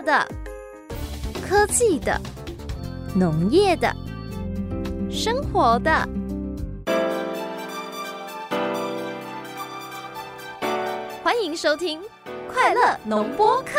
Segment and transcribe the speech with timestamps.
[0.00, 0.26] 的、
[1.46, 2.20] 科技的、
[3.14, 3.94] 农业的、
[5.10, 6.08] 生活的。
[11.22, 12.00] 欢迎收听
[12.52, 13.78] 《快乐农播课》。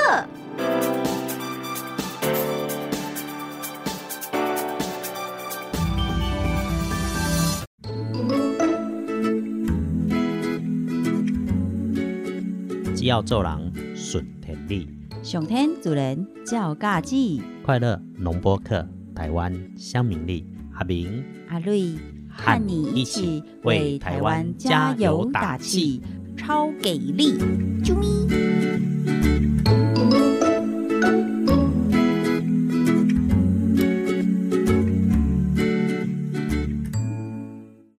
[12.95, 14.98] 只要做人顺天理，
[15.29, 18.83] 上天主人照家己，快乐农播客，
[19.13, 20.43] 台湾乡民力，
[20.73, 21.93] 阿明阿瑞
[22.27, 26.01] 和你一起为台湾加油打气，
[26.35, 27.37] 超给力！
[27.83, 28.07] 啾咪！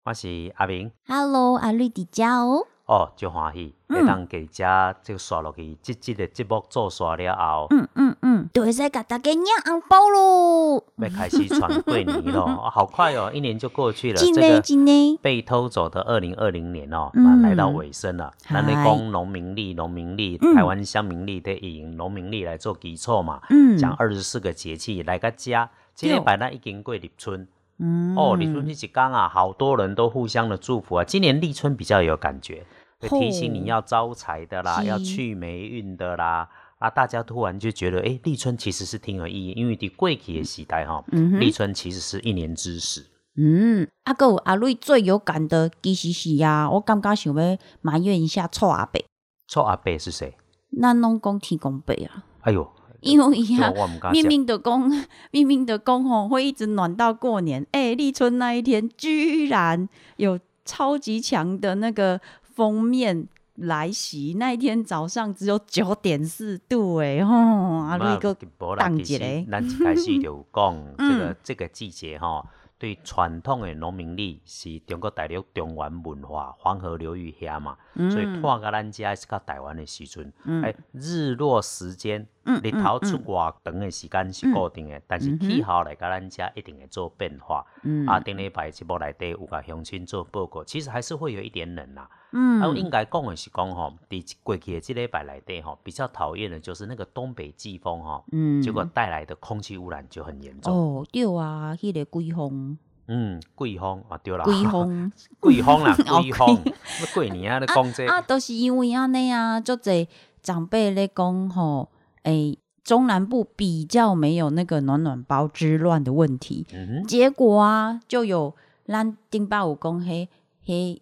[0.03, 2.67] 我是阿明 Hello，阿瑞迪家哦。
[2.91, 3.73] 哦，就欢喜，
[4.05, 4.65] 当给遮
[5.01, 10.83] 就刷落去，即即个节目做刷了后，嗯嗯嗯，就会使甲大家领红包咯。
[10.97, 17.09] 要开始传过年咯， 哦好快哦，一年就过去了，真的这个真的，被偷走的二零二零年哦，
[17.41, 18.33] 来到尾声了。
[18.39, 25.69] 咱咧嗨讲农民历，农民历，嗯台湾乡民历得以农民历来做基础嘛，嗯，讲二十四个节气来个遮。
[25.95, 31.03] 今对礼拜咱已经过立春，嗯哦，立春这一天啊，好多人都互相的祝福啊。
[31.03, 32.65] 今年立春比较有感觉，
[33.01, 36.47] 会提醒你要招财的啦，要去霉运的啦。
[36.79, 43.05] 啊，大家突然就觉得，哎，立春其实是挺有意义，因为伫过去的时代哈，嗯立春其实是一年之始。
[43.35, 48.99] 嗯，啊，还有阿瑞最有感的其实是啊，我刚刚想要埋怨一下臭阿伯，
[49.47, 50.33] 臭阿伯是谁？
[50.81, 52.67] 咱拢讲天公伯啊，哎呦，
[53.01, 53.71] 因为伊啊
[54.11, 54.27] 明。
[54.27, 54.91] 明的讲，
[55.31, 57.65] 明明的讲吼，会一直暖到过年。
[57.71, 62.19] 哎、立春那一天居然有超级强的那个
[62.53, 67.33] 封面来袭，那一天早上只有九点四度诶，吼，
[67.83, 71.35] 啊你个无啦，当其实一个咱一开始就有讲， 这个嗯。
[71.43, 72.45] 这个季节吼，
[72.79, 80.63] 对传统的农民历是中国大陆中原文化黄河流域遐嘛，所以嗯拖到咱家是到台湾的时阵，嗯。
[80.63, 87.65] 哎，日落时间嗯，日头出嗯外长的时间是固定的，但是气候来到咱遮一定会做变化。
[87.83, 88.05] 嗯。
[88.07, 92.09] 啊，顶礼拜节目内底有甲乡亲做报告，其实还是会有一点冷啦。
[92.31, 92.61] 嗯。
[92.61, 98.61] 啊，应该讲的是讲吼，伫过去的这礼拜内底吼，比较讨厌的就是那个东北季风吼，嗯。
[98.61, 100.73] 结果带来的空气污染就很严重。
[100.73, 102.77] 哦对啊，迄、个季风。
[103.07, 105.11] 嗯，桂风啊，对啦，鬼风。
[105.39, 110.07] 桂风啦， 哦桂风，那过年啊，咧讲这啊，都、是因为安尼啊，足侪
[110.41, 111.89] 长辈咧讲吼，
[112.23, 118.55] 诶、中南部比较没有那个暖暖包之乱的问题，嗯，结果啊，就有
[118.87, 120.29] 咱顶巴有讲嘿
[120.65, 121.01] 嘿。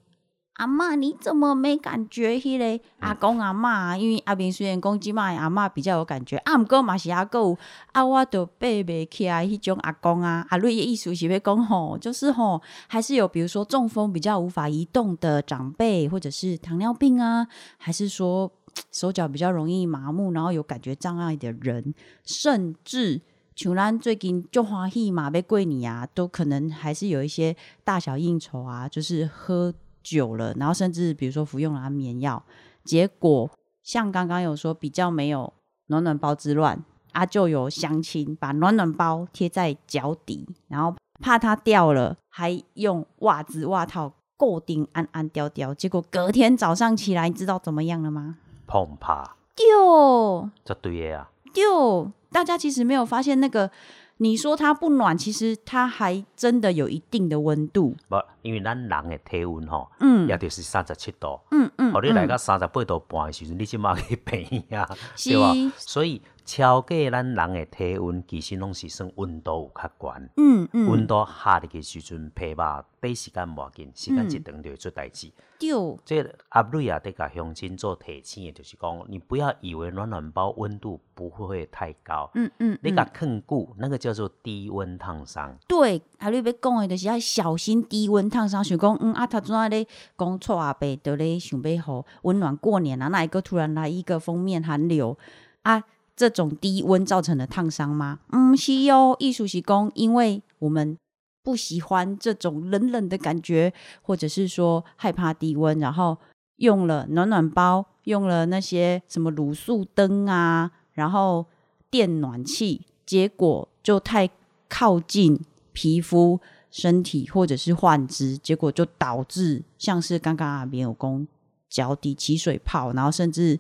[0.56, 2.38] 阿嬷，你怎么没感觉？
[2.38, 7.58] 迄、个阿公阿嬷，因为阿明虽然讲即摆阿嬷比较有感觉，啊，毋过嘛是阿有
[7.94, 10.46] 啊，我都爬袂起来迄种阿公啊。
[10.50, 17.48] 阿瑞的意思是要讲吼，就是吼，还是有比如说中风比较无法移动的长辈，或者是糖尿病啊，
[17.78, 18.52] 还是说
[18.92, 21.94] 手脚比较容易麻木，然后有感觉障碍的人，
[22.24, 23.22] 甚至
[23.56, 32.44] 琼兰最近就欢喜嘛，要过年啊，都可能还是有一些大小应酬啊，就是喝酒了，然后甚至比如说服用了安眠药，
[32.84, 33.50] 结果
[33.84, 35.54] 像刚刚有说比较没有
[35.88, 48.38] 暖暖包之乱啊，就有相亲把暖暖包贴在脚底，然后怕它掉了，还用袜子袜套固定安安雕雕，结果隔天早上起来，你知道怎么样了吗？
[48.70, 53.72] 碰怕，丢这对的啊，丢，大家其实没有发现那个，
[54.18, 57.96] 你说它不暖，其实它还真的有一定的温度。
[58.08, 60.28] 不，因为咱人的体温吼，嗯。
[60.28, 62.28] 也就是三十七度，嗯嗯，哦，你来嗯。
[62.28, 65.32] 到三十八度半的时候，你即马去病啊，是。
[65.32, 65.74] 对吧？
[65.76, 70.30] 所以超过咱人的体温，其实拢是算温度有较悬。
[70.38, 75.32] 嗯嗯，温度下入去的时阵，皮肉短时间无要紧，时间嗯一长就会出代志。
[75.60, 75.70] 对，
[76.04, 85.56] 这个阿瑞啊，得甲乡亲做提醒的，就是讲，你不要以为暖暖包温度不会太高，嗯嗯，你嗯甲坑固那个叫做低温烫伤。
[85.68, 88.64] 对，阿瑞要讲的就是要小心低温烫伤。
[88.64, 89.86] 想讲，嗯啊，头拄仔咧
[90.18, 95.16] 讲错阿伯，就咧想要互温暖过年啊，那一个突然来一个封面寒流
[95.62, 95.84] 啊，
[96.20, 98.20] 这种低温造成的烫伤吗？
[98.34, 100.98] 嗯，是哦，艺术是工，因为我们
[101.42, 106.18] 不喜欢这种冷冷的感觉，或者是说害怕低温，然后
[106.58, 111.46] 用了暖暖包，用了那些什么卤素灯啊，然后
[111.90, 114.30] 电暖气，结果就太
[114.68, 115.40] 靠近
[115.72, 121.26] 皮肤、身体或者是患肢，结果就导致像是刚刚阿边有工
[121.70, 123.58] 脚底起水泡，然后甚至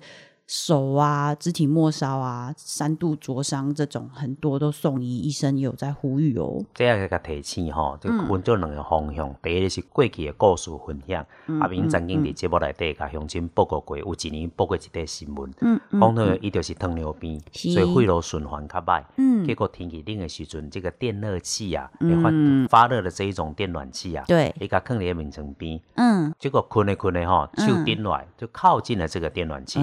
[0.49, 6.65] 手啊、肢体末梢啊、三度灼伤这种，很多都送医，医生也有在呼吁哦。
[6.73, 9.31] 这样个提醒吼，就分做两个方向。
[9.43, 11.23] 第一个是过去的故事分享，
[11.61, 19.03] 阿明曾经伫节目内底甲乡亲报告过，有一年报过一则新闻，嗯讲到伊就是糖尿病，所以肺部循环较歹。
[19.17, 22.31] 嗯结果天气冷的时阵，这个电热器啊，会发
[22.67, 29.79] 发热的这一种电暖器啊，对，伊甲放伫眠床边，嗯结果困咧困咧吼，手顶落来就靠近了这个电暖器。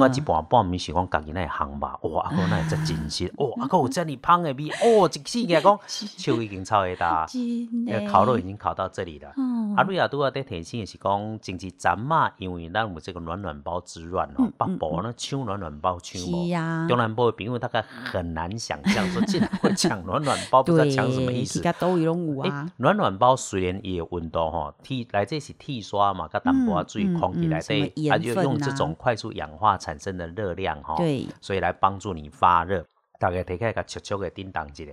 [0.00, 7.92] 嗯，困到一半半暝是，讲家己那会烘吧，哇，阿哥那会真真实，哇，阿哥有遮尔香的味，哦，一起起来讲， 手已经超会大，真的。
[7.92, 9.32] 呃烤肉已经烤到这里了。
[9.36, 9.74] 嗯。
[9.76, 16.48] 阿瑞亚拄啊在提醒的是讲，前一阵嘛，因为咱有这个暖暖包之乱哦，北部呢抢暖暖包抢无。
[16.88, 21.54] 中南部的朋友大概很难想象说竟然会抢暖暖包， 不知道，抢什么意思。
[21.58, 21.60] 其。
[21.60, 22.68] 他都有啊。
[22.78, 28.74] 暖暖包虽然也有温度吼，替来这是替刷嘛，甲淡薄仔水嗯空气内嗯什么底，啊就用这啊。
[28.74, 32.84] 种快速氧化产生的热量吼，对，所以来帮助你发热。
[33.18, 34.84] 大家摕起来甲速速的叮当一下，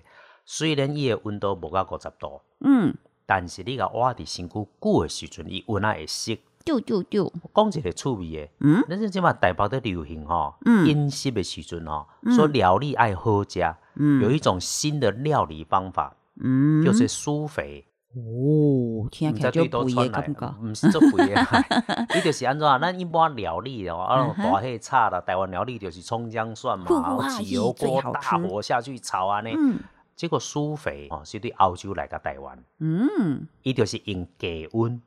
[0.45, 2.93] 虽然伊的温度无到五十度，嗯，
[3.25, 6.39] 但是你甲挖伫身躯久的时阵，伊温啊会熄。
[6.65, 10.85] 丢丢丢，讲一个趣味的，嗯，咱是即马台北的流行吼，嗯。
[10.85, 12.05] 阴湿的时阵吼，
[12.35, 13.61] 说料理爱好食，
[13.95, 14.21] 嗯。
[14.21, 17.86] 有一种新的料理方法，嗯，就是苏肥。
[18.17, 21.41] 哦，听起来就毋知对倒不一传来样感觉，，唔是做肥的，
[22.17, 22.67] 伊就是安怎？
[22.81, 29.53] 咱一般料理哦，啊，大火炒啦，台湾料理就是葱姜蒜嘛，然后哈起油锅大火下去炒安尼。
[29.57, 29.79] 嗯。
[30.15, 34.99] 结果苏肥哦，是对澳洲来甲台湾，嗯，伊就是用低温、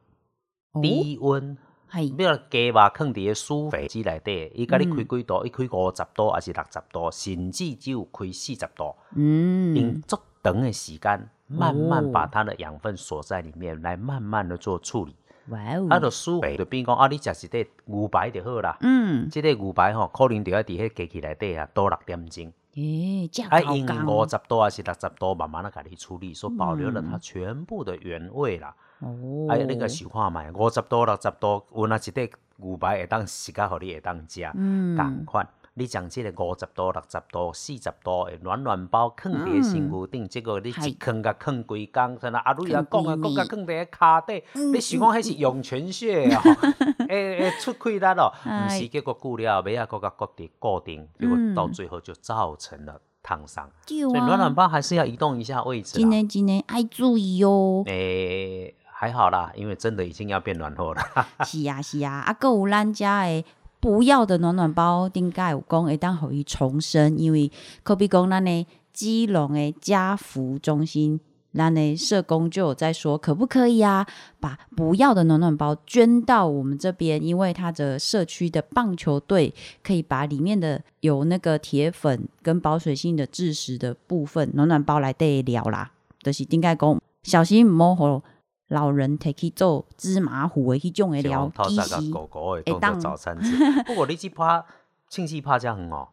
[0.71, 1.59] 哦，低温，
[1.93, 4.95] 系，你若鸡肉放伫个苏肥之内底，伊甲你嗯。
[4.97, 5.45] 开几度？
[5.45, 9.75] 伊开五十度还是六十度，甚至只有开四十度，嗯。
[9.75, 15.17] 用，足长的时间，慢慢哦把它的养分锁在里面，来慢慢的做处理。
[15.49, 18.77] 哇啊，哦，就苏肥就变讲啊，你食一块牛排就好啦。
[18.83, 28.73] 嗯，即、个牛排吼，可能就要伫迄机器内底啊多六点钟，诶，价啊，高用五十度还是六十度，慢慢的甲你处理，所保留了它嗯全部的原味啦。
[29.01, 35.49] 哦，哎、你个想看觅，五十度、六十度，有哪一块牛排会当食甲，互你会当食，嗯，共款。
[35.75, 44.73] 你将即个五十度、六十度、四十度的暖暖包放伫身躯顶，结果你一放甲放几工，像那阿瑞亚讲啊，讲甲放伫个骹底，嗯。
[44.73, 46.41] 你想讲迄是涌泉穴哦，
[47.09, 53.71] 诶诶出气力哦，毋哎是，结果久了尾啊，搁甲固定固定，结果到嗯最后就造成了烫伤。
[53.87, 56.01] 对所以暖暖啊，包还是要移动一下位置啦。
[56.03, 57.83] 真的真的爱注意哦。
[57.87, 61.01] 诶、还好啦，因为真的已经要变暖和了。
[61.47, 63.45] 是啊是啊，啊，搁有咱遮的
[63.81, 67.51] 不要的暖暖包，顶盖有讲会当互伊重生，因为
[67.83, 71.19] 可比讲咱的基隆的家福中心。
[71.53, 74.07] 咱的社工就有在说，可不可以啊？
[74.39, 85.91] 把不要的暖暖包捐到我们这边，因为他的社区的棒球队可以把里面的有那个铁粉跟保水性的致食的部分暖暖包来对聊啦。
[86.23, 88.23] 就是顶盖讲，小心唔好
[88.71, 93.57] 老人摕去做芝麻糊的迄种的料，透其实会当早餐吃。
[93.85, 94.65] 不过你去拍
[95.09, 96.09] 庆记拍遮远哦，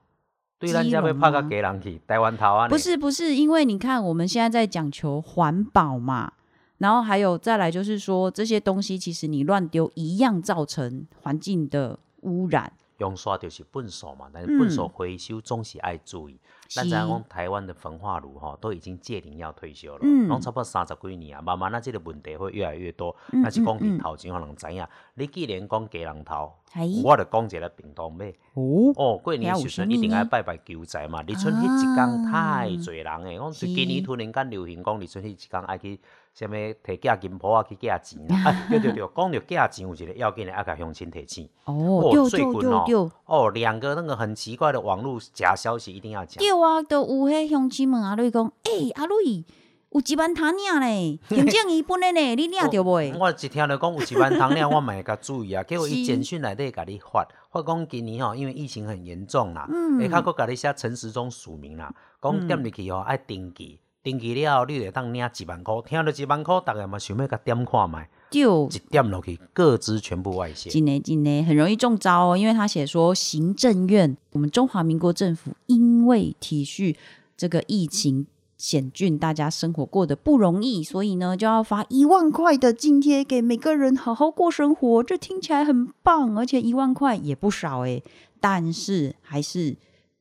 [0.59, 2.67] 对咱遮要拍到家人去，台湾头啊。
[2.67, 6.33] 不，是不是，因为你看我们现在在讲求环保嘛，
[6.79, 12.73] 然后还有再来就是说这些东西其实你乱丢一样造成环境的污染。
[12.97, 16.39] 用刷就是粪扫嘛，但是嗯粪扫回收总是爱注意。
[16.69, 23.15] 咱是知影讲台湾的焚化炉吼都已经届龄要退休了，嗯拢差不多三十几年啊，慢慢啊，这个问题会越来越多。
[23.31, 28.37] 嗯但是讲伫头前，互人知影，你既然讲家人头，哎，我就讲一个平塘尾。
[28.53, 31.21] 哦，哦，过年时阵一定爱拜拜求财嘛。
[31.21, 35.99] 立春迄一天啊太侪人诶，讲是今年突然间流行讲立春迄一天爱去
[36.37, 38.51] 啥物摕寄金铺啊去寄钱啦。
[38.51, 41.49] 啊，对对对，讲着寄钱有一个要紧的，爱甲乡亲提钱。
[41.65, 43.11] 哦，对对最近哦对对。
[43.25, 46.37] 哦，两个那个很奇怪的网络假消息一定要讲。
[46.37, 49.43] 对啊，都有迄乡亲问阿瑞讲，诶、阿瑞
[49.89, 53.17] 有一万摊领咧，行政伊本的咧，你领 着袂？
[53.17, 55.63] 我一听着讲有一万糖领，我嘛会甲注意啊。
[55.67, 61.91] 结果伊简讯内底甲你发，发讲今年吼，因为疫情很严重啦，嗯下骹佫甲你写陈时中署名啦，
[62.21, 63.79] 讲点入去吼爱登记，
[64.11, 70.69] 登记了后你就当领一万块，听到一万块，大家嘛想要甲点看卖，就，一点落去，各自全部外泄。
[70.69, 76.95] 真的真的很容易中招哦，因为他写说行政院，我们中华民国政府因为体恤
[77.35, 78.27] 这个疫情。
[78.57, 85.03] 险峻，大家生活过得不容易，所以呢，就要发一万块的津贴给每个人好好过生活。
[85.03, 88.01] 这听起来很棒，而且一万块也不少诶，
[88.39, 89.77] 但是还是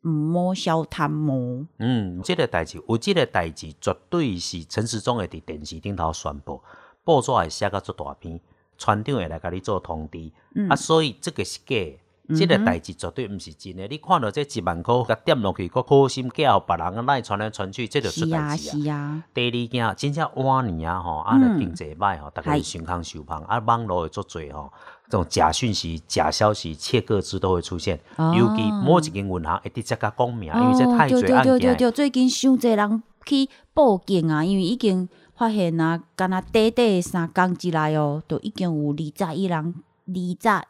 [0.07, 1.67] 唔摸小贪污。
[1.79, 6.63] 嗯，这个代志有即个代志，绝对是陈时中会伫电视顶头宣布，
[7.03, 8.41] 报纸会写到足大篇，
[8.79, 11.99] 船长会来甲你做通知，嗯啊，所以即个是假的。
[12.35, 13.87] 这个代志绝对毋是真诶。
[13.89, 18.57] 你看到这一万箍，甲点落去，搁好心寄互别人，啊，来传来传去，这就出代志啊。
[18.57, 24.73] 是啊，第二件，真正晚年啊吼，啊，嗯经济歹吼，大家嗨身康受胖，啊，网络会足侪吼，
[25.09, 28.01] 这种假讯息、假消息、切各自都会出现。
[28.17, 31.53] 哦尤其某一间银行一直接甲讲明，因为这太对对侪案件。
[31.53, 39.75] 对对对，最近伤侪人去报警啊，因为已经发现啊，敢若短短三工之内哦，都已经有二十一人，
[40.07, 40.67] 二十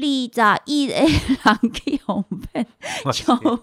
[0.00, 2.66] 二十一个人去红骗，
[3.12, 3.60] 超过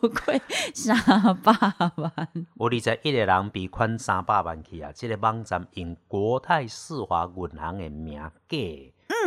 [0.74, 0.98] 三
[1.42, 1.54] 百
[1.96, 2.12] 万。
[2.60, 4.92] 有二十一个人被款三百万去啊！
[4.96, 8.58] 这个网站用国泰世华银行的名假，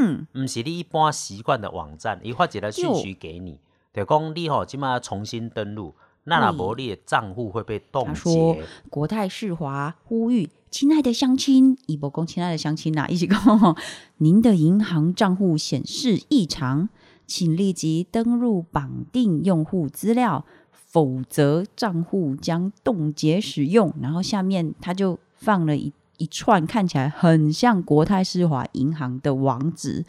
[0.00, 3.58] 嗯，毋是你一般习惯的网站，伊发一个讯息给你，
[3.92, 8.62] 就讲你吼即马重新登录，那若无你的账户会被冻他说结。
[8.88, 13.76] 国泰世华呼吁，亲爱的乡亲，伊无讲亲爱的乡亲啦，伊是讲
[14.18, 16.88] 您的银行账户显示异常，
[17.30, 23.94] 请立即登入绑定用户资料，否则账户将冻结使用。
[24.02, 30.04] 然后下面他就放了一一串看起来很像国泰世华银行的网址，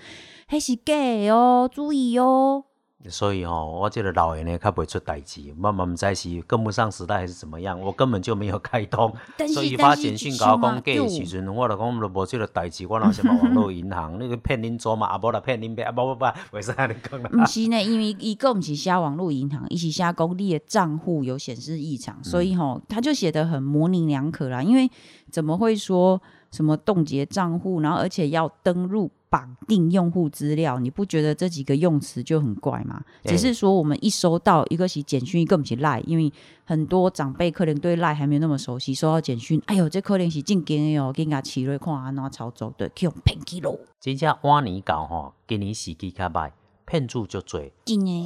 [0.47, 2.65] 嘿是 gay 哦，注意哦。
[3.09, 9.11] 所以吼、我这个老人呢，较袂出代志，我嘛毋知是跟不上时代还是怎么样， 我根本就没有开通，
[9.53, 17.29] 所以发简讯甲我讲假就的时阵，我就讲无这个代志，我哪什么网络 银行，那个骗恁做嘛，啊无啦骗恁爸，啊无无无，袂使安尼讲啦。
[17.33, 24.61] 毋 是呢，因为伊个毋是写网络银行，伊是写公你的账户有显示异常，所以吼，他就写的很模棱两可啦。
[24.61, 24.89] 因为
[25.31, 30.77] 怎么会说什么冻结账户，然后而且要登入绑定用户资料？
[30.77, 33.01] 你不觉得这几个用词就很怪吗？
[33.23, 36.31] 只是说我们一收到一个是简讯，一个不是赖，因为
[36.65, 46.51] 很多长辈可能对赖还没有那么熟悉，收到简讯，哎呦，这可能是正经的哦，给人家起瑞看安怎操作的，去用骗去咯，真正往年搞吼，今年时机较歹，
[46.85, 47.61] 骗子就多。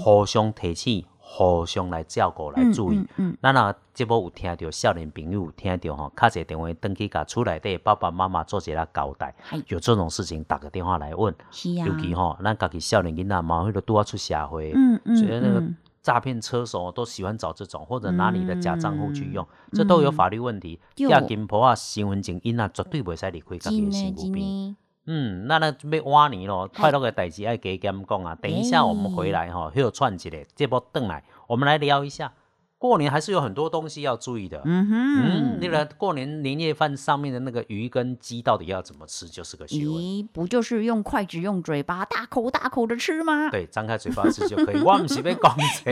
[0.03, 3.03] 互相提醒，互相来照顾来注意。
[3.41, 9.33] 咱若即部有听到少年朋友有听到吼，敲一个电话登去甲厝内底爸爸妈妈做一下交代，
[9.67, 11.33] 有这种事情打个电话来问。
[11.49, 20.79] 是啊，尤其吼，咱家己少年囡仔嘛，迄个拄啊出社会，嗯嗯所以那个嗯诈骗车手都喜欢找这种，或者拿你的假账户去用，嗯这都有法律问题。
[20.95, 24.75] 对亚金婆啊，身份证囡仔绝对袂使离开家己真的身边。
[25.05, 28.35] 的，嗯，那那要晚年咯，快乐的代志爱加减讲啊。
[28.41, 32.33] 等一下我们回来哈，又串起来这波邓来，我们来聊一下。
[32.77, 34.61] 过年还是有很多东西要注意的。
[34.65, 34.93] 嗯哼，
[35.23, 39.95] 嗯，那个过年年夜饭上面的那个鱼跟鸡到底要怎么吃，就是个学问。
[39.95, 43.49] 咦，不就是用筷子、用嘴巴大口大口的吃吗？
[43.49, 44.81] 对，张开嘴巴吃就可以。
[44.83, 45.91] 我唔是被讲这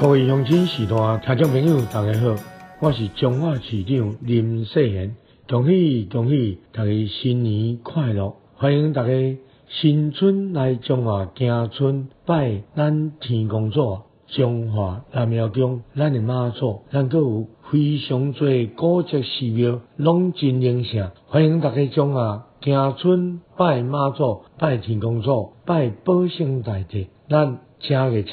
[0.00, 2.34] 各位乡亲、士大听众朋友，大家好，
[2.80, 5.14] 我是中华市长林世贤，
[5.46, 8.34] 恭喜恭喜大家新年快乐！
[8.54, 9.12] 欢迎大家
[9.68, 21.10] 新春来中华行春拜咱天公祖，中华南庙宫咱的妈祖，咱阁有非常多古迹寺庙，拢真灵圣。
[21.26, 27.58] 欢迎大家中华行春拜妈祖、拜天公祖、拜保生大帝，咱。
[27.80, 28.32] 请个找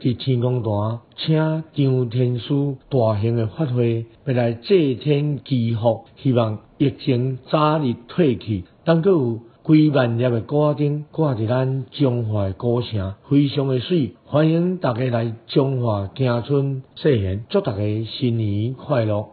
[0.00, 1.36] 伫天公坛，请
[1.72, 2.52] 张天师
[2.88, 8.64] 大型的发挥，要来祭天祈福，希望疫情早日退去。
[8.84, 14.14] 当阁有几万粒的歌灯挂伫咱中华的古城，非常的水。
[14.24, 19.28] 欢迎大家来中华行村细贤，祝大家新年快乐！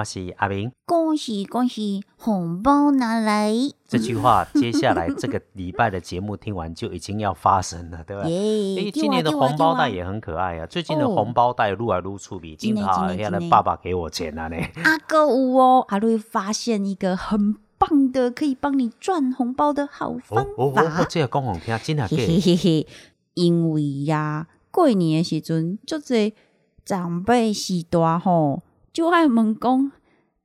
[0.00, 0.72] 我是阿明。
[0.86, 3.52] 恭喜恭喜，红包拿来！
[3.86, 8.24] 这句话，接下来这个礼拜的节目听完就已经要发生了，对吧？
[8.26, 10.64] 耶诶，今年的红包袋也很可爱啊！
[10.64, 14.56] 最近的哦红包袋撸来撸出比，真的经常真的真的要来爸爸给我钱了呢。
[14.84, 21.06] 阿哥五哦，阿瑞发现一个很棒的可以帮你赚红包的好方哦哦法哦，。
[21.10, 22.40] 这个讲好听，真的嘿嘿给。
[22.40, 22.86] 嘿嘿，
[23.34, 26.32] 因为呀，过年的时阵，就这
[26.86, 29.92] 长辈时大吼，就爱问讲，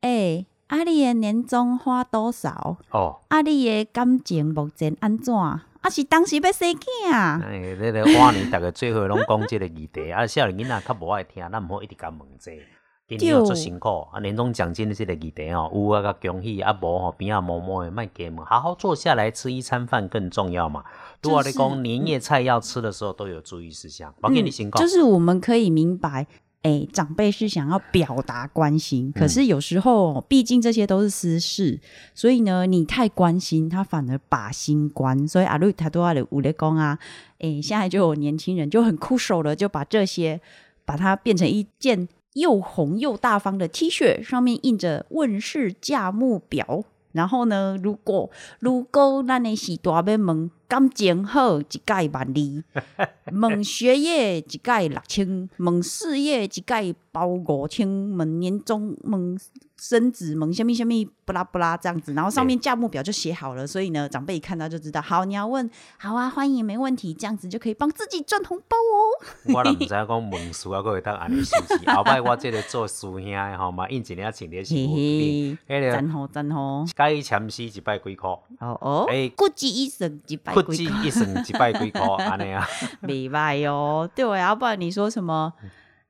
[0.01, 2.77] 诶、啊你的年终花多少？
[2.91, 5.33] 哦，啊你的感情目前安怎？
[5.35, 7.11] 啊是当时要生囝？
[7.11, 12.61] 哎，那个往年大家最后拢讲即个议题， 啊，少年囡仔较无爱听，咱毋好一直甲问这个。
[13.07, 20.83] 今年有做辛苦，啊，年终奖金的这个议题哦，有啊个恭喜，啊无吼边啊摸摸的卖给问，好好坐下来吃一餐饭更重要嘛。
[21.21, 24.81] 如果你讲年夜菜要吃的时候，都有注意事项，我给你先讲。
[24.81, 26.25] 就是我们可以明白，
[26.65, 31.79] 诶，长辈是想要表达关心，可是有时候毕竟这些都是私事，
[32.15, 35.27] 所以呢，你太关心他，反而把心关。
[35.27, 36.97] 所以阿瑞他多阿的五雷公啊，
[37.37, 40.41] 哎，现在就有年轻人就很酷手了，就把这些
[40.85, 46.83] 把它变成一件又红又大方的 T 恤，上面印着问世价目表。
[47.11, 48.29] 然后呢，如果
[48.59, 52.63] 如果那你是大要问感情好，一届万二；
[53.31, 59.37] 问学业一届六千；问事业一届包五千；问年终问
[59.77, 60.93] 升职问什么什么
[61.25, 69.25] 不拉不拉这样子，然后上面价目表就写好了，所以呢，长辈一看到就知道，好，你要问，好啊，欢迎，没问题，这样子就可以帮自己赚红包哦。
[69.53, 71.93] 我都毋知影讲问事啊，佫会当安尼收钱。
[71.93, 78.27] 后摆我即个做师兄的吼嘛，印一领请咧是嘿无嘿，迄个真好真好，该签诗一百几箍，
[78.59, 82.65] 哦哦，诶估计医生一百骨子几块一算一百几箍安尼啊。
[83.01, 85.53] 明白哦，对啊，要不然你说什么？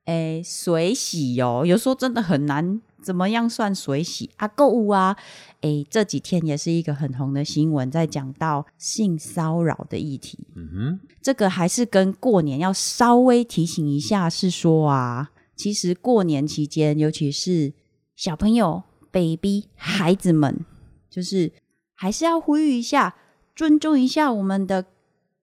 [0.06, 4.46] 诶，水洗哦，有时候真的很难，怎么样算水洗啊？
[4.46, 5.16] 购物啊，
[5.62, 10.46] 诶，这几天也是一个很红的新闻，在讲到性骚扰的议题。
[10.54, 17.72] 嗯哼这个还是跟过年要稍微提醒一下，是说啊，其实过年期间，尤其是
[18.14, 20.64] 小朋友、baby 孩子们，
[21.10, 21.52] 就是
[21.96, 23.16] 还是要呼吁一下，
[23.56, 24.84] 尊重一下我们的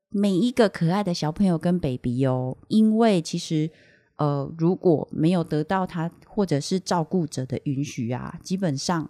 [0.10, 3.72] 每一个可爱的小朋友跟 baby 哦，因为其实
[4.18, 9.10] 呃，如果没有得到他或者是照顾者的允许啊，基本上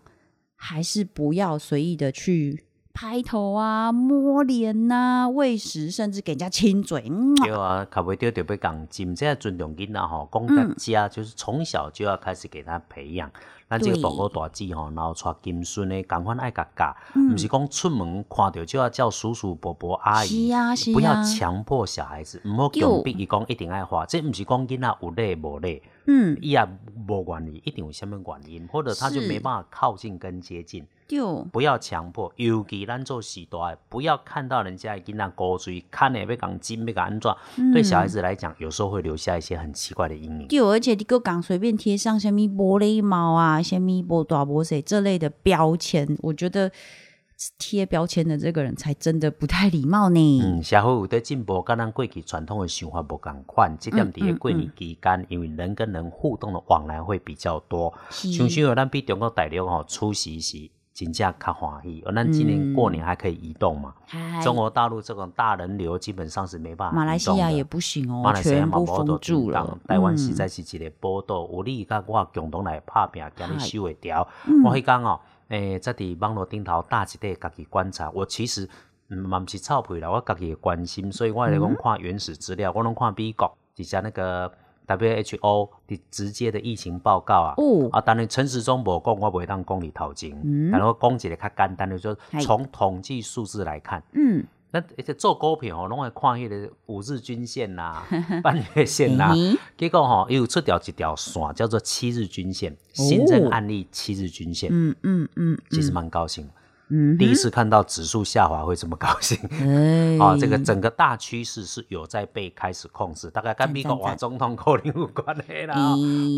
[0.55, 7.03] 还是不要随意的去拍头啊、摸脸呐、喂食，甚至给人家亲嘴。
[7.10, 13.29] 嗯，对啊，卡袂掉就要讲真正尊重囡仔吼，讲在家就是从小就要开始给他培养。
[13.74, 17.34] 咱这个对大哥大姐吼，然后带金孙的，赶快爱甲教，嗯。
[17.34, 20.48] 毋是讲出门看到就要叫叔叔伯伯阿姨。
[20.48, 26.68] 是啊，是啊，不要强迫小孩子，毋好强迫伊讲一定爱花，这毋是讲囡仔有礼无礼，嗯，伊也
[27.08, 30.86] 无愿意，一定有什么原因，或者他就没办法靠近跟接近。
[31.06, 31.20] 对，
[31.51, 37.36] 不要强迫，尤其咱做时代，不要看到人家的囡仔高追，看了要讲金要讲安怎，
[37.74, 40.48] 对小孩子来讲，有时候会留下一些很奇怪的阴影。
[40.48, 46.71] 对，而且你个讲随便贴上什么玻璃猫啊、什么波大波谁这类的标签，我觉得
[47.57, 50.41] 贴标签的这个人才真的不太礼貌呢。
[50.41, 53.75] 嗯，社会有在进步，跟咱过去传统的想法不共款。
[53.79, 62.03] 这点伫个过年期间，因为人跟人互动的往来会比较多，是像像有咱比中国大陆吼出席时，真正较欢喜。
[62.06, 63.94] 而咱今年过年还可以移动嘛？
[64.06, 69.77] 嗨中国大陆这种大人流基本上是没办法马来西亚也不行哦马，来西亚全部封住了。
[69.88, 74.27] 台湾实嗯在是一个宝岛，有你甲我共同来拍拼，今日收会掉。
[74.46, 78.10] 嗯我迄讲哦，诶、在伫网络顶头搭一块，家己观察。
[78.12, 78.70] 我其实
[79.10, 84.51] 嗯嘛毋是臭屁啦，我家己的关心，所以我来嗯讲看原始资料，我拢看美国底下那个
[84.87, 87.53] WHO 的直接的疫情报告啊。
[87.57, 90.31] 哦，啊，当然陈时中无讲，我袂当讲你头前。
[90.43, 98.03] 嗯但是我讲一个较简单的，就是从统计数字来看，嗯，那而且做股票吼，拢会看迄个五日均线啦、
[98.43, 99.33] 半月线啦。
[99.33, 106.53] 嘿结果吼，又出条一条线，叫做七日均线，新增案例七日均线，嗯嗯嗯，其实蛮高兴的。
[106.94, 109.38] 嗯第一次看到指数下滑会这么高兴。
[109.50, 110.18] 哎。
[110.24, 115.75] 哦，这个整个大趋势是有在被开始控制，大概跟美国赞赞瓦总统可能有关系啦、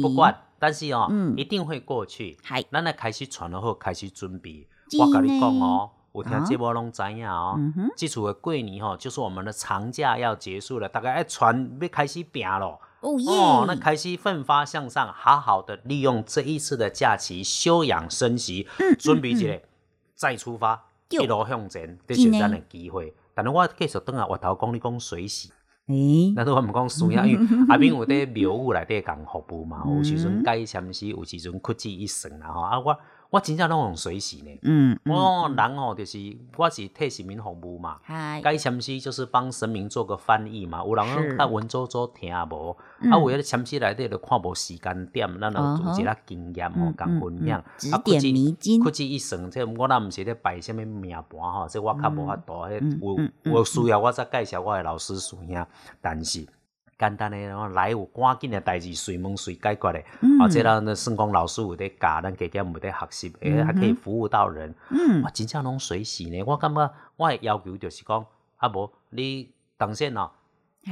[0.01, 1.35] 不管，但是哦，嗯。
[1.35, 2.37] 一定会过去。
[2.41, 2.63] 嗨。
[2.71, 4.65] 咱来开始传了后，开始准备。
[4.97, 7.55] 我跟你讲哦，有听这波拢知影哦。
[7.57, 7.89] 嗯哼。
[7.97, 12.79] 这次的过年吼，就是我们的长假要结束了，大概要传要开始拼了。
[13.01, 19.61] 哦耶，哦，那开始奋发向上，好好的利用这一次的假期休养生息，准备一个
[20.15, 23.13] 再出发，一路向前，这是咱的机会。
[23.33, 25.51] 但是我继续等下回头讲，你讲水洗，
[25.87, 32.61] 诶，那都我们讲需要，因为 阿斌有在庙宇内底讲服务嘛，有时阵解签诗，有时阵屈指一算啦吼。
[32.61, 32.97] 啊，我
[33.29, 34.59] 我真正拢用水洗呢。
[34.61, 36.17] 嗯，我人吼就是
[36.55, 43.11] 我是替神明服务嘛，嗨，该签诗就是帮神明做个翻译嘛，有人较文绉绉听无，嗯。
[43.11, 47.59] 啊，有迄个签诗内底就看无时间点，咱就嗯哼有一个经验吼，嗯共分享。
[47.59, 47.63] 嗯。
[47.63, 47.73] 嗯。
[47.77, 48.81] 指点迷津。
[49.09, 55.67] 一算，这我若毋是咧摆什么名盘吼，这我较无法度，迄嗯有有需要我再介绍我的老师师兄，
[55.99, 56.47] 但是。
[56.97, 60.01] 简单的，然后来有赶紧的代志，随问随解决的。
[60.21, 64.73] 嗯啊，这咱的圣公老师有在教，咱加减有在学习，诶，还可以服务到人。
[64.91, 66.41] 嗯哇，真正拢随时呢。
[66.43, 68.25] 我感觉我的要求就是讲，
[68.57, 70.31] 啊无你当先哦，
[70.83, 70.91] 去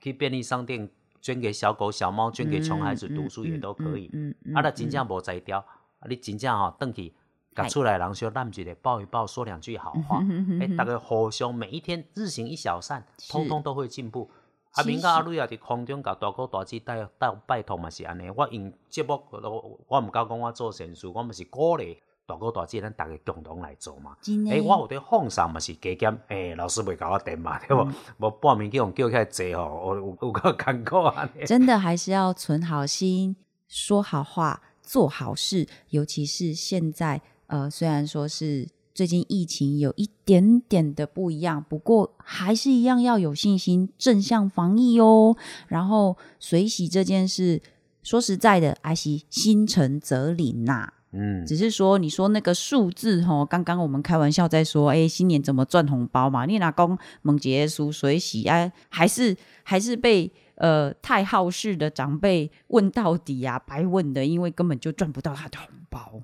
[0.00, 0.88] 去便利商店
[1.20, 4.10] 捐给小狗小猫，捐给穷孩子读书也都可以。
[4.12, 5.58] 嗯嗯，啊，那真正无才调，
[6.00, 7.14] 啊，你真正吼转去。
[7.54, 10.22] 甲厝内人小揽一个抱一抱，说两句好话，
[10.60, 14.30] 哎、大家互相每一天日行一小善，通通都会进步。
[14.76, 24.16] 阿明其甲阿瑞也伫空中甲大哥大姐带带拜托嘛是安尼，我用节目我我毋敢讲我做善事，我嘛是鼓励大哥大姐咱逐个共同来做嘛。
[24.20, 27.84] 真的、我有伫放上嘛是加减，诶、老师袂甲我电嘛，对无？
[27.84, 31.46] 嗯无、半暝叫人叫起来坐吼，我有有够艰苦安尼。
[31.46, 33.36] 真的还是要存好心，
[33.68, 35.66] 说好话，做好事。
[35.88, 45.36] 尤其是现在，呃，虽然说是最近疫情有一点点的不一样，不过还是一样要有信心，正向防疫哦。
[45.68, 47.60] 然后水洗这件事，
[48.02, 56.46] 说实在的，还是心诚则灵呐、嗯，只是说，你说那个数字吼，刚刚我们开玩笑在说，哎、新年怎么赚红包嘛？
[56.46, 66.22] 你拿公猛杰叔水洗啊，还是还是被呃太好事的长辈问到底啊，白问的，因为根本就赚不到他的红包，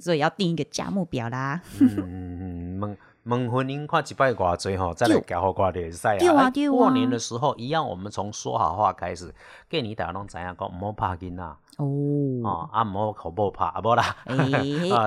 [0.00, 1.60] 所以要定一个价目表啦。
[1.80, 6.12] 嗯嗯嗯，问问婚姻看一摆偌济吼，再来对交互我就会使啊。
[6.12, 9.34] 哎对啊对啊过年的时候一样，我们从说好话开始，
[9.70, 11.42] 过年大家拢知影讲，毋好拍囡仔
[11.76, 11.84] 哦，
[12.42, 14.16] 哦，啊，唔好互某拍啊，无啦，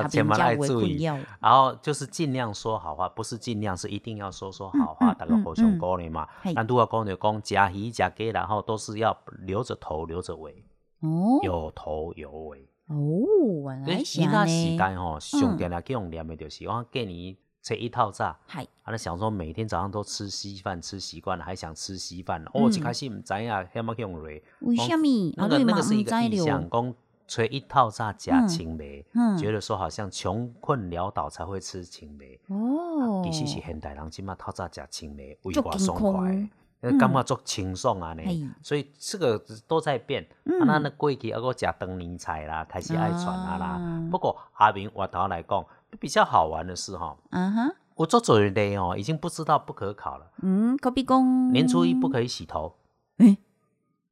[0.08, 1.04] 千万爱注意。
[1.40, 6.28] 然后就是尽量说好话，不是尽量，是一定要说说好话，嗯大家互相嗯鼓励嘛。
[6.44, 10.64] 嘿咱拄啊讲就讲，食鱼食鸡，然后都是要留着头留着尾，
[11.02, 12.68] 哦有头有尾。
[12.92, 18.36] 哦，原来是其他时安尼，间吼，上定来叫用念的就是，我过年初一套早。
[18.46, 22.44] 嗨，啊，那想说每天早上都吃稀饭，吃习惯了，还想吃稀饭。
[22.54, 25.34] 哦，嗯一开始唔知影，遐么用瑞，为什么？
[25.38, 26.94] 那个啊那个是一个不知了意向，讲
[27.28, 32.38] 初一透早吃嗯青梅，嗯觉得说好像穷困潦倒才会吃青梅。
[32.48, 36.50] 哦，其实是现代人即马透早食青梅，胃足瓜爽快，
[36.98, 38.56] 感觉足清爽啊嘿呢。
[38.64, 40.28] 所以这个都在变。
[40.46, 44.08] 嗯啊，咱那过去啊，个食当年菜啦，开始爱传啊啦啊。
[44.10, 45.66] 不过阿明我头来讲，
[46.00, 50.32] 比较好玩的是哈，嗯哼，我做做人的哦，已经不知道不可考了。
[50.42, 52.76] 嗯，可比讲年初一不可以洗头，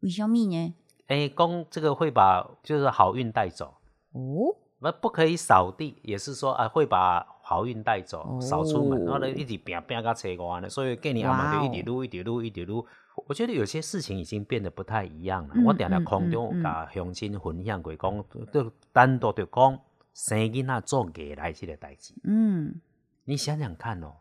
[0.01, 0.75] 为什么呢？
[1.07, 3.75] 哎，公这个会把就是好运带走。
[4.11, 12.85] 哦，那不可以扫地，也是说啊，会把好运带走，少出门，然后呢一直拼拼到车关的，所以过年阿妈就一直撸，一直撸，一直撸。
[13.27, 15.55] 我觉得有些事情已经变得不太一样了。
[15.55, 19.79] 嗯我定定嗯空中甲乡亲分享过，讲就单独就讲
[20.13, 22.13] 生囡仔做艺来这个代志。
[22.23, 22.79] 嗯，
[23.25, 24.13] 你想想看哦，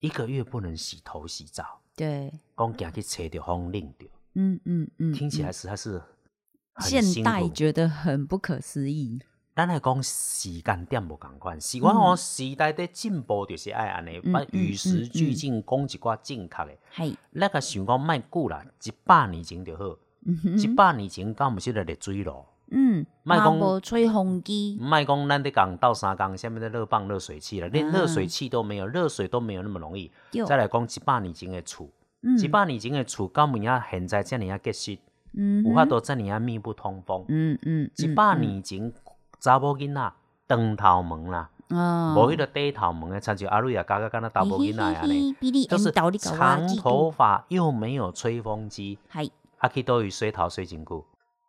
[0.00, 6.02] 一个月不能洗头洗澡，对，讲惊去吹着风冷着，嗯嗯嗯，听起来嗯实在是
[6.74, 9.18] 很现代觉得很不可思议。
[9.56, 16.72] 咱来讲时间点无共款，是我讲时代的进步就是爱安尼，把嗯嗯与时俱嗯进，讲一寡正确的。
[16.92, 27.92] 嘿，咱个想讲卖久啦，一百年前就好，嗯一百年前敢毋是咧热水炉，嗯，嘛莫讲无吹风机，卖讲咱伫讲倒三工，下面的热棒热水器了，连啊。
[27.92, 30.12] 热水器都没有，热水都没有那么容易。
[30.30, 30.44] 对。
[30.44, 31.88] 再来讲一百年前的厝，
[32.20, 32.38] 嗯。
[32.38, 34.98] 一百年前的厝，到尾啊现在遮尔啊结实，
[35.32, 37.24] 嗯有法度遮尔啊密不通风。
[37.28, 38.92] 嗯嗯，一百年前
[39.40, 40.12] 查某囡仔
[40.48, 41.50] 长头毛啦。
[41.68, 45.34] 啊，无迄个短头毛诶，亲像阿瑞啊，加个敢若查某囡仔安尼，
[45.66, 51.04] 就是长头发又没有吹风机，系，啊去倒去洗头洗真久，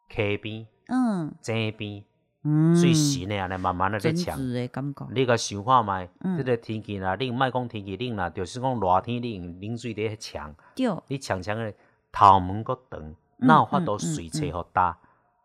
[0.09, 1.31] 溪边、嗯。
[1.39, 2.03] 井边，
[2.41, 4.39] 嗯，水神的安尼慢慢的在真呛。
[4.39, 6.35] 挚的感觉，你甲想看觅，嗯。
[6.35, 11.71] 即个天气啦，冷，莫讲天气冷啦，就是讲热天冷，冷水伫呛，对，你呛呛的
[12.11, 14.97] 头毛搁长，哪有法度水吹互搭？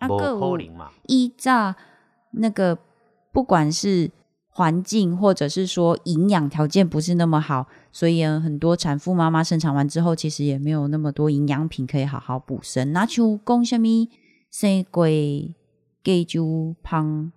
[0.08, 0.88] 无可能嘛。
[1.02, 1.74] 依照
[2.32, 2.78] 那个
[3.32, 4.10] 不管是
[4.48, 12.92] 环境或者是说营养条件不是那么好，所以，很多产妇妈妈生产完之后，其实也没有那么多营养品可以好好补身。
[12.92, 13.86] 那就讲什么
[14.50, 17.32] 生过鸡酒芳，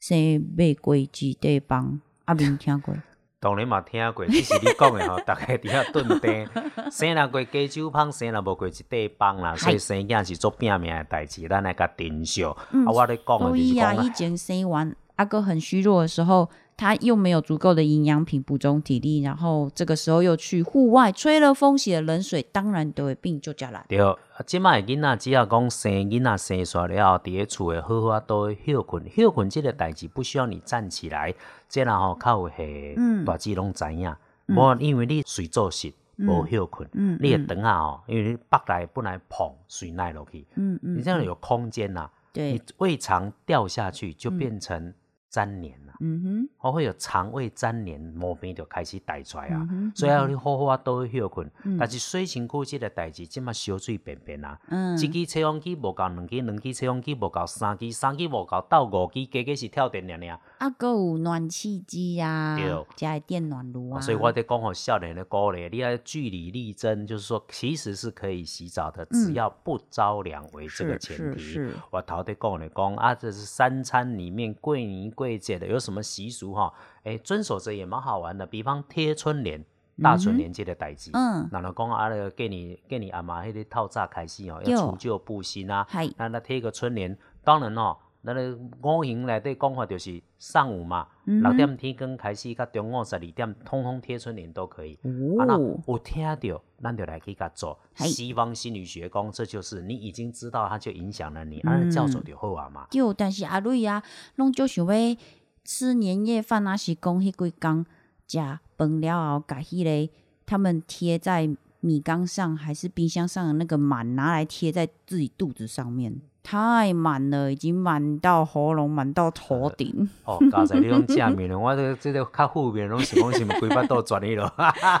[0.00, 2.94] 生马过几对帮，阿明听过。
[3.42, 6.48] 当然嘛听过，只是你讲的吼， 大家伫遐炖蛋，
[6.92, 12.44] 生若过加酒芳，生若无过一块芳啦，所以生囝是做拼命的代志，咱来甲珍惜。
[12.44, 12.54] 啊，
[12.86, 23.84] 我咧讲的就是啊，讲以前生完阿哥很虚弱的时候，他又没有足够的营养品补充体力，然后这个时候又去户外吹了风洗了冷水，当然都会病就加来。
[23.88, 31.34] 对，啊，即摆的囡仔只要讲生囡仔生出来了后，伫咧厝诶好好啊都休困，休困即个代志不需要你站起来，
[31.68, 33.24] 这然后较有系嗯。
[33.24, 34.14] 大姊拢知影。
[34.46, 42.52] 无、因为你睡做事无休困，嗯你的肠啊哦，因为你腹内本来捧水耐落去，你这样有空间呐、对。
[42.52, 44.92] 你胃肠掉下去就变成
[45.32, 49.66] 粘连啊，嗯哼哦会有肠胃粘连毛病就开始带出来啊。
[49.70, 51.50] 嗯所以要你好好啊多休困。
[51.78, 54.58] 但是水清区即个代志，即马小水便便啊。
[54.68, 60.38] 嗯，一支吹风机无够两支，两支吹风机无够三支，三支无够到五支，加加是跳电尔尔。
[60.58, 71.38] 啊，还有暖气机啊对，加电暖炉啊，所以我在讲吼，少年的鼓励，你要据理力争，就是说其实是可以洗澡的，只要不着凉为这个前提。
[71.38, 76.72] 是，我头在讲的讲啊，这是三餐里面贵泥贵节的有什么习俗哈？
[77.04, 79.64] 哎，遵守着也蛮好玩的，比方贴春联。
[80.02, 94.94] 大春联这个代志，嗯，然后讲啊，那个给你给你阿妈迄个套炸开始哦，要除旧布新啊，那那贴个春联，当然哦，咱个五行内底讲法就是上午嘛，嗯六点天光开始，到中午十二点，通通贴春联都可以。
[95.38, 97.78] 啊，那哦，有听到，咱就来去甲做。
[97.96, 102.86] 西方心理学讲，这就是你已经知道它就影响了你，嗯啊，照做就好啊嘛。
[102.90, 104.02] 就，但是阿瑞啊，
[104.36, 105.16] 拢就想要
[105.64, 107.84] 吃年夜饭，啊是讲迄几工
[108.28, 108.38] 食
[108.76, 110.12] 饭了后，甲迄个
[110.46, 120.08] 他们贴在米缸上还是冰箱上的那个满拿来贴在自己肚子上面，太满了，已经满到喉咙，满到头顶。
[120.26, 124.46] 哦，刚才你讲正面了，我这个这个较负面，拢是讲是不是规巴都转去了。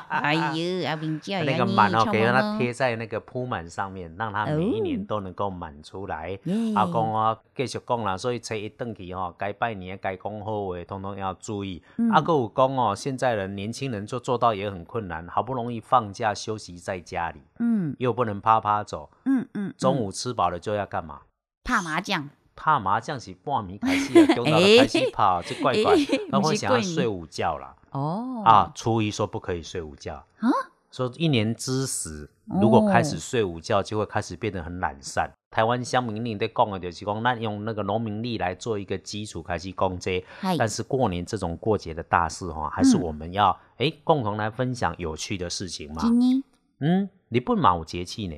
[0.08, 6.30] 哎呦，阿明叫那个满哦，给它贴在那个铺满上面，让它每一年哦都能够满出来。
[6.44, 11.82] 耶阿公啊，继续讲啦，所以初一顿去吼，该拜年、该讲好话，通通要注意。
[11.96, 21.20] 嗯阿哥有讲哦，现在人年轻人做做到也很困难，好不容易放假休息在家里，嗯又不能啪啪走，嗯嗯，中嗯午吃饱了就要干嘛？
[21.64, 25.98] 拍麻将，拍麻将是半暝开始啊， 中到开始跑，这怪怪哎，
[26.30, 27.74] 那会想要睡午觉啦。
[27.90, 28.42] 哦。
[28.44, 30.14] 啊，初一说不可以睡午觉。
[30.38, 30.50] 啊，
[30.90, 32.28] 说一年之时，
[32.60, 35.30] 如果开始哦睡午觉，就会开始变得很懒散。
[35.50, 43.02] 台湾乡民令在讲的就是讲，那用那个农民历来做一个基础开始讲这，嗨，但是过年这种过节的大事哈，还是嗯。
[43.02, 46.02] 我们要哎、共同来分享有趣的事情嘛。
[46.80, 48.36] 嗯，日本嘛有节气呢，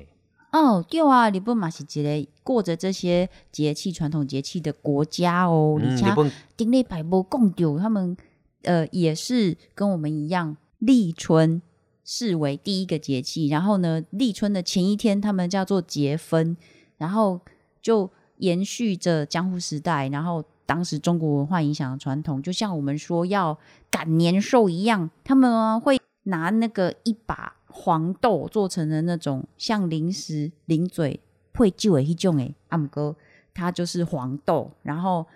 [0.55, 5.77] 哦，对啊，日本嘛是一个过着这些节气、传统节气的国家哦。
[5.81, 8.15] 嗯，而且日本顶礼拜无讲到，他们
[8.63, 11.61] 呃也是跟我们一样，立春
[12.05, 16.55] 视为第一个节气，然后呢，立春的前一天他们叫做节分，
[16.99, 17.41] 然后
[17.81, 23.57] 就延续着江户时代，然后当时中国文化影响的传统，就像我们说要
[23.91, 31.19] 赶年兽一样，他们啊会拿那个一把黄豆做成的那种像零食零嘴
[31.51, 33.13] 配酒的迄种诶，阿姆哥
[33.53, 35.27] 它就是黄豆，然后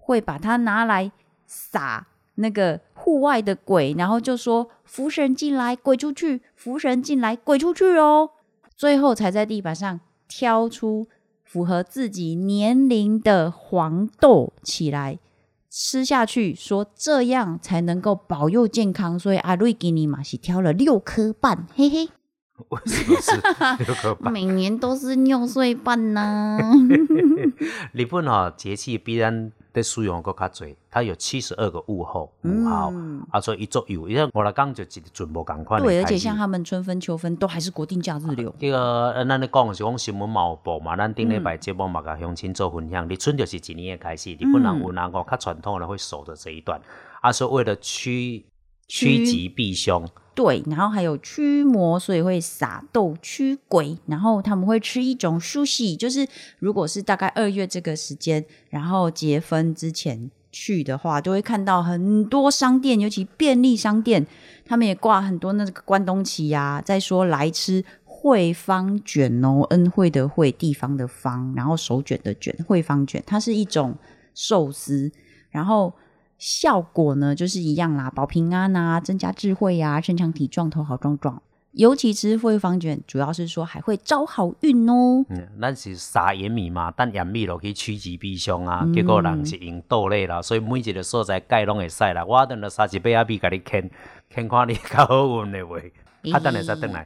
[0.00, 1.12] 会把它拿来
[1.46, 2.04] 撒
[2.34, 8.30] 那个户外的鬼，然后就说福神进来，鬼出去；福神进来，鬼出去哦。
[8.76, 11.06] 最后才在地板上挑出
[11.44, 15.20] 符合自己年龄的黄豆起来
[15.76, 19.18] 吃下去，说这样才能够保佑健康。
[19.18, 22.08] 所以阿瑞给你嘛是挑了六颗半，嘿嘿，
[22.70, 24.30] 为什么是六颗半？
[24.32, 26.60] 每年都是六岁半呢。
[27.92, 32.90] 日本哦，节气比咱的使用搁较侪，它有七十二个物候物号。
[32.94, 38.54] 嗯，啊，所以一做有，因为我来讲就一准无共款的对，而且像他们春分、秋分都还是国定假日流。
[38.58, 43.06] 这个呃咱咧讲的是讲新闻嘛有报嘛，咱顶礼嗯拜节目嘛甲乡亲做分享。
[43.08, 46.80] 立春就是一年的开始，日本人有那个较传统的会守着这一段，
[47.20, 48.46] 啊，所以为了趋
[48.86, 56.26] 趋趋吉避凶，对，然后还有驱魔，所以会撒豆驱鬼，然后他们会吃一种苏喜，就是
[56.58, 64.26] 如果是大概二月这个时间，然后结婚之前去的话，就会看到很多商店，尤其便利商店，
[64.64, 73.96] 他们也挂很多那个关东旗呀、再说来吃惠方卷哦，恩惠的惠，地方的方，然后手卷的卷，惠方卷，它是一种
[74.34, 75.10] 寿司，
[75.50, 75.94] 然后。
[76.38, 81.42] 效果呢，就是一样啦，保平安啊，增加智慧啊，身强体壮，头好壮壮。
[81.72, 85.24] 尤其吃惠方卷，主要是说还会招好运哦。
[85.28, 92.24] 嗯，咱是撒盐米嘛，但盐米落去趋吉避凶啊，结果人是用豆类啦，所以每一个所在盖拢会使啦。
[92.24, 93.90] 我等下三一杯仔米甲你牵，
[94.30, 95.76] 牵看你 较好运的话，
[96.32, 97.04] 啊，等下再等来。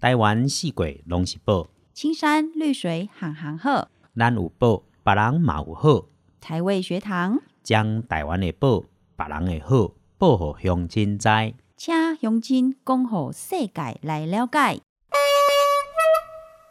[0.00, 3.86] 台湾四季拢是宝，青山绿水行行好，
[4.16, 6.06] 咱有宝，别人嘛有好，
[6.40, 8.82] 台味学堂，将台湾的宝，
[9.14, 11.28] 别人的好，报互乡亲知。
[11.76, 14.80] 请乡亲讲互世界来了解。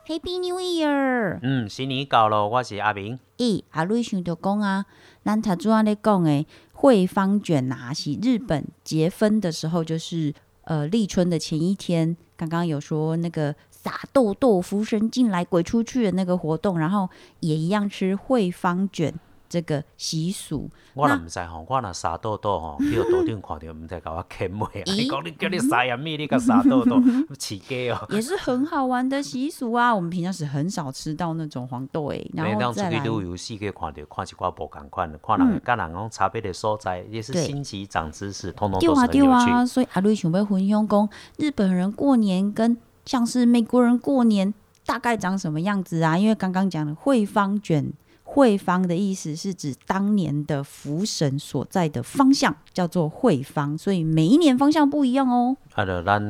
[0.08, 1.38] Happy New Year！
[1.44, 3.20] 嗯，新年到咯，我是阿明。
[3.38, 4.88] 咦，阿瑞想着讲啊，
[5.24, 17.10] 咱头拄仔咧讲诶，惠方卷啊，是日本结婚的时候，就是呃立春的前一天，刚刚有说那个撒豆豆，福神进来，鬼出去的那个活动，然后
[17.42, 19.14] 也一样吃惠方卷。
[19.50, 20.70] 这个习俗。
[20.94, 24.94] 我若毋知吼，我若沙豆豆吼，去互桌顶看到，毋知甲我牵袂啊！
[24.96, 26.98] 你讲你叫你撒盐米，你甲沙豆豆，
[27.36, 28.06] 饲鸡哦。
[28.12, 29.94] 也是很好玩的习俗啊！
[29.94, 39.68] 我们平常时很少吃到那种黄豆诶， 然后再来出去旅游世界看到，看一寡无共款的，看人甲人讲差别的所在，也是新奇长知识，通通都是很有对啊，趣。
[39.68, 44.54] 所以阿瑞想要分享讲，日本人过年跟像是美国人过年
[44.86, 46.18] 大概长什么样子啊？
[46.18, 47.92] 因为刚刚讲的惠方卷，
[48.32, 55.58] 惠方的意思是指当年的福神所在的方向叫做惠方，所以每一年方向不一样哦。
[55.74, 56.22] 啊，就咱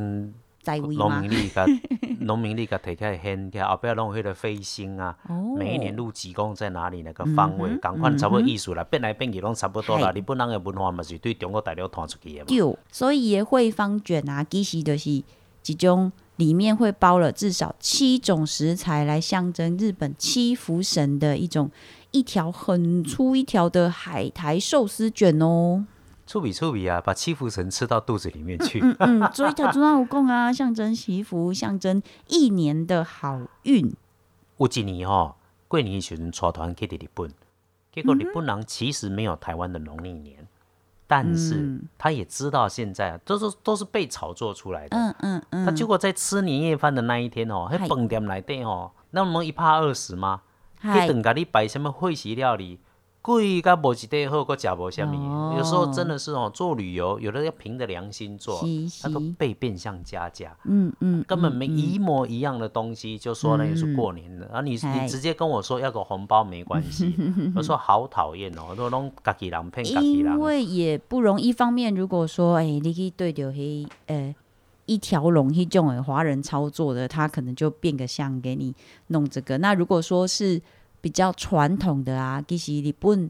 [0.93, 1.29] 农民？
[1.29, 1.65] 历 甲
[2.21, 10.12] 农民历甲摕起来掀起来，后壁拢有迄个飞星啊，哦，每一年入几宫在哪里那个方位，嗯哼共款差不多意思啦，变来变去拢差不多啦。
[10.13, 12.45] 嘿日本人的文化嘛是对中国大陆传出去的嘛。
[12.47, 21.69] 对，所以的惠方卷啊，其实就是一种里面会包了至少七种食材，来象征日本七福神的一种
[22.12, 25.86] 一条很粗一条的海苔寿司卷哦。
[26.25, 28.80] 趣味趣味啊，把七福神吃到肚子里面去。
[28.80, 33.93] 嗯嗯，所以它中央有讲啊，象征祈福，象征一年的好运。
[34.58, 35.36] 有一年吼、
[35.67, 37.30] 过年的时阵带团去伫日本，
[37.93, 40.47] 结果日本人其实没有台湾的农历年，
[41.12, 44.95] 但是嗯他也知道现在啊都是都是被炒作出来的。
[44.95, 50.41] 嗯嗯嗯，他结果在吃年夜饭的那一天哦，嗨迄饭店内底哦，那么一怕二十吗？
[50.80, 52.80] 嗨迄顿甲你摆什么会席料理，
[53.21, 55.15] 贵甲无一块好，搁食无啥物。
[55.15, 60.55] 哦有时候真的是哦，做旅游有的要凭着良心做，是那都被变相加价。
[60.63, 67.13] 嗯嗯，根本没一模一样的东西，就说那也是过年的，然后你你直接跟我说要个红包没关系，
[67.55, 71.49] 我说好讨厌哦，都拢家己人骗家己人，因为也不容易。
[71.49, 74.34] 一方面，如果说，哎、你去对着迄呃
[74.86, 78.73] 一条龙迄种诶华人操作的，他可能就变个相给你
[79.08, 79.58] 弄这个。
[79.58, 80.62] 那如果说是
[81.01, 83.29] 比较传统的啊，其实日本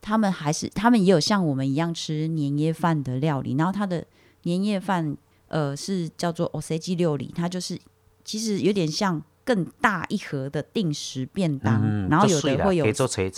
[0.00, 4.04] 他们还是他们也有像我们一样吃年夜饭的料理，然后他的
[4.44, 5.16] 年夜饭
[5.48, 7.78] 呃是叫做 o s e g i 料理，它就是
[8.24, 12.84] 其实有点像更大一盒的定时便当，嗯，然后有的会有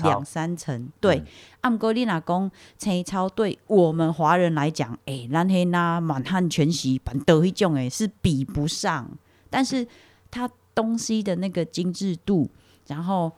[0.04, 1.16] 两，三层，对。
[1.18, 1.26] 嗯
[1.62, 9.08] 按过你若讲青超，对我们华人来讲，诶、咱黑那满汉全席板豆一种，诶，是比不上。
[9.48, 9.86] 但是
[10.28, 12.50] 它东西的那个精致度，
[12.88, 13.30] 然后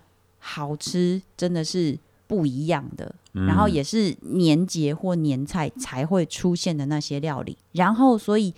[0.47, 3.15] 好吃，真的是不一样的。
[3.33, 7.57] 嗯然后也是年节或年菜才会出现的那些料理。
[7.73, 8.55] 然后，所以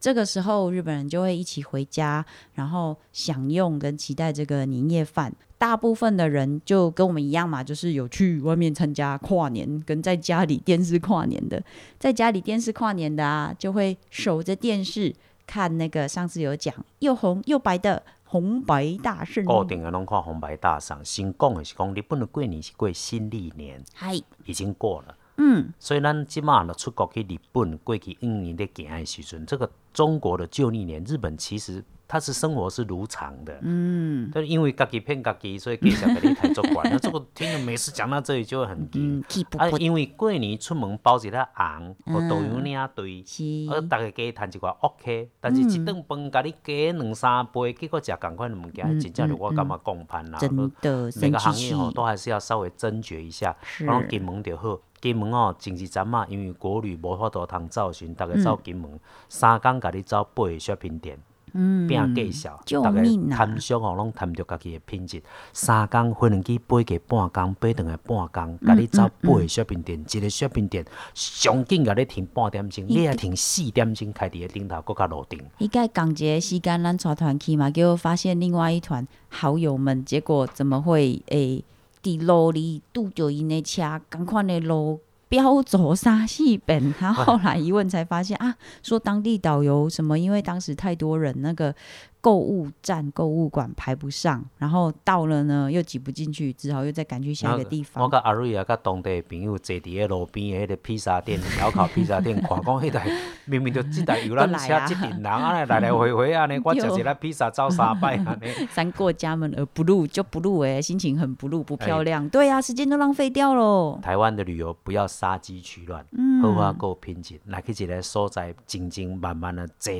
[0.00, 5.32] 这个时候日本人就会一起回家，然后享用跟期待这个年夜饭。
[5.56, 11.62] 大部分的人就跟我们一样嘛，就是有去外面参加跨年，跟在家里电视跨年的。
[11.98, 15.14] 在家里电视跨年的啊，就会守着电视
[15.46, 19.44] 看那个上次有讲又红又白的红白大圣。
[19.44, 21.02] 固定的拢看红白大赏。
[21.04, 24.14] 先讲的是讲日本的过年是过新历年，嗨，
[24.44, 25.16] 已经过了。
[25.38, 36.88] 嗯，所以咱即马呢出国去日本过去一年的行的时阵，这个中国的旧历年，日本其实它是生活是如常的，嗯，但是因为家己骗家己，所以继续给你抬做管。
[36.90, 39.18] 那这个听着每次讲到这里就会很惊。
[39.18, 39.24] 嗯
[39.58, 50.38] 啊，因为过年出门包一个红，和豆油领队，是而大家加趁一寡 OK，但是一顿饭甲你加两三杯，结果食共款的物件，真正是我感觉共攀啦。
[50.38, 53.54] 真的每个行业哦，都还是要稍微斟酌一下。
[53.62, 61.18] 是然后金门就好，金门哦，前一阵啊，因为国旅无法度通走寻，逐个嗯走金门，三工甲你走八个 shopping 店。
[61.54, 65.22] 嗯，拼计销，救大家命啊贪小哦，拢贪着家己的品质。
[65.52, 70.84] 三工飞轮机飞个半工，飞两个半工，甲你走嗯八个 shopping 店，一个 shopping 店
[71.14, 75.40] 上紧甲你停半点钟，你也停四点钟开伫个顶头，搁较落定。
[75.58, 81.64] 一该港节时间咱带团去嘛，结果发现另外一团好友们，结果怎么会诶？
[82.00, 91.74] 伫路里拄着因的车，赶快的路飙走三四遍， 然后后来一问才发现啊，说当地导游什么，因为当时太多人，那个
[92.20, 98.20] 购物站、购物馆排不上，然后到了呢又挤不进去，只好又再赶去下一个地方我方。
[98.20, 103.08] 甲阿瑞啊，甲当地的朋友坐伫个路边的迄个披萨店、烧烤披萨店，看讲迄台
[103.44, 108.66] 明明就即台游览车即阵人，安尼来来回回安尼，我食一粒披萨走三摆安尼。
[108.70, 112.28] 三过家门而不入，就不入哎、心情很不入，不哎漂亮。
[112.28, 113.98] 对啊，时间都浪费掉喽。
[114.02, 119.92] 台湾的旅游不要杀鸡取卵，嗯好好够品质，来去一个所在静静慢慢的坐，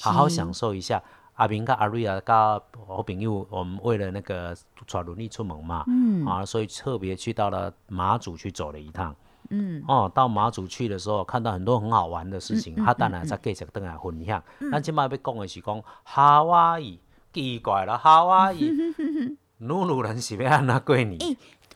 [0.00, 1.02] 好好享受一下。
[1.36, 2.34] 阿明跟阿瑞啊，跟
[2.86, 4.56] 好朋友，我们为了那个
[4.86, 9.14] 坐轮椅出门嘛，嗯，啊，所以特别去到了马祖去走了一趟。
[9.50, 14.42] 嗯，哦，到马祖去的时候，看到很多很好玩的事情，他当然再继续等来分享。
[14.72, 17.00] 咱今麦要讲的是讲夏威夷，
[17.32, 18.72] 奇怪了，夏威夷，
[19.58, 21.16] 努努人是要安那过年？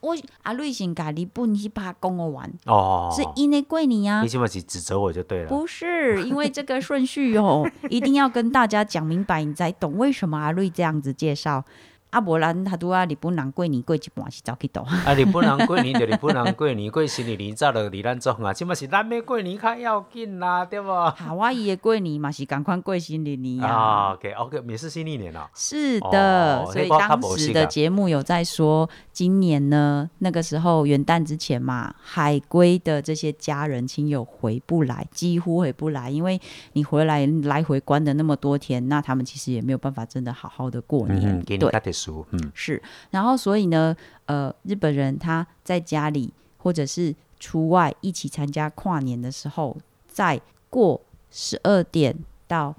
[0.00, 4.22] 我阿瑞先甲日本去把讲完哦，是因为过年啊。
[4.22, 5.48] 你起码是指责我就对了。
[5.48, 11.64] 不是，因为这个顺序哦，一定要跟大家讲明白，你才懂为什么阿瑞这样子介绍。
[12.10, 14.82] 阿伯兰他都啊日本人过年过一半是走去倒。
[15.06, 18.52] 啊，日本人过年就日本人过年，过新年早就离咱走啊。
[18.52, 20.88] 即嘛是咱要过年较要紧啦，对无？
[21.16, 24.14] 夏威夷的过年嘛是赶快过新年年啊。
[24.14, 25.48] OK，OK，也是新历年啊。
[25.54, 28.90] 是的，所以当时的节目有在说，
[29.20, 36.40] 今年呢，那个时候元旦之前嘛，海归的这些家人亲友回不来，几乎回不来，因为
[36.72, 41.38] 你回来来回关的那么多天，那他们其实也没有办法真的好好的过年。
[41.58, 41.70] 对。
[42.30, 43.94] 嗯，是，然后所以呢，
[44.24, 49.76] 呃，日本人他在家里或者是出外一起参加跨年的时候，
[50.08, 50.40] 在
[50.70, 50.98] 过
[51.30, 52.16] 十二点
[52.48, 52.74] 到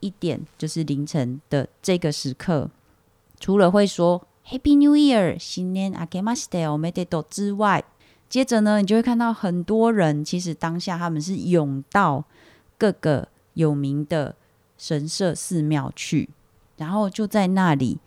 [0.00, 2.70] 一点，就是凌晨的这个时刻，
[3.40, 7.83] 除了会说 Happy New Year，新年あけましておめでとう之外，
[8.29, 12.25] 接着呢，你就会看到很多人，其实当下他们是涌到
[12.77, 14.35] 各个有名的
[14.77, 16.29] 神社寺庙去，
[16.77, 17.99] 然后就在那里。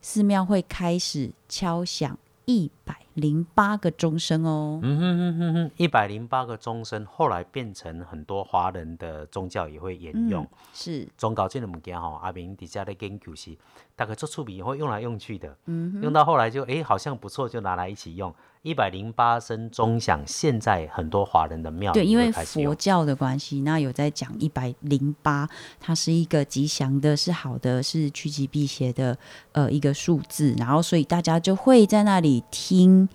[0.00, 4.78] 寺庙会开始敲响一百零八个钟声哦。
[4.82, 10.48] 嗯哼哼哼哼，一百零八个钟声，后来变成很多华人的宗教也会沿用。
[10.72, 13.50] 是宗教这的物件吼，阿明底下的研究是
[13.95, 15.55] 大概做出名会用来用去的。
[15.65, 18.33] 嗯，用到后来就哎好像不错，就拿来一起用。
[18.61, 25.49] 一百零八声钟响，现在很多华人的庙对，因为佛教的关系，那有在讲一百零八，
[25.81, 29.17] 它是一个吉祥的，是好的，是趋吉避邪的，
[29.51, 30.55] 呃，一个数字。
[30.57, 33.09] 然后，所以大家就会在那里听，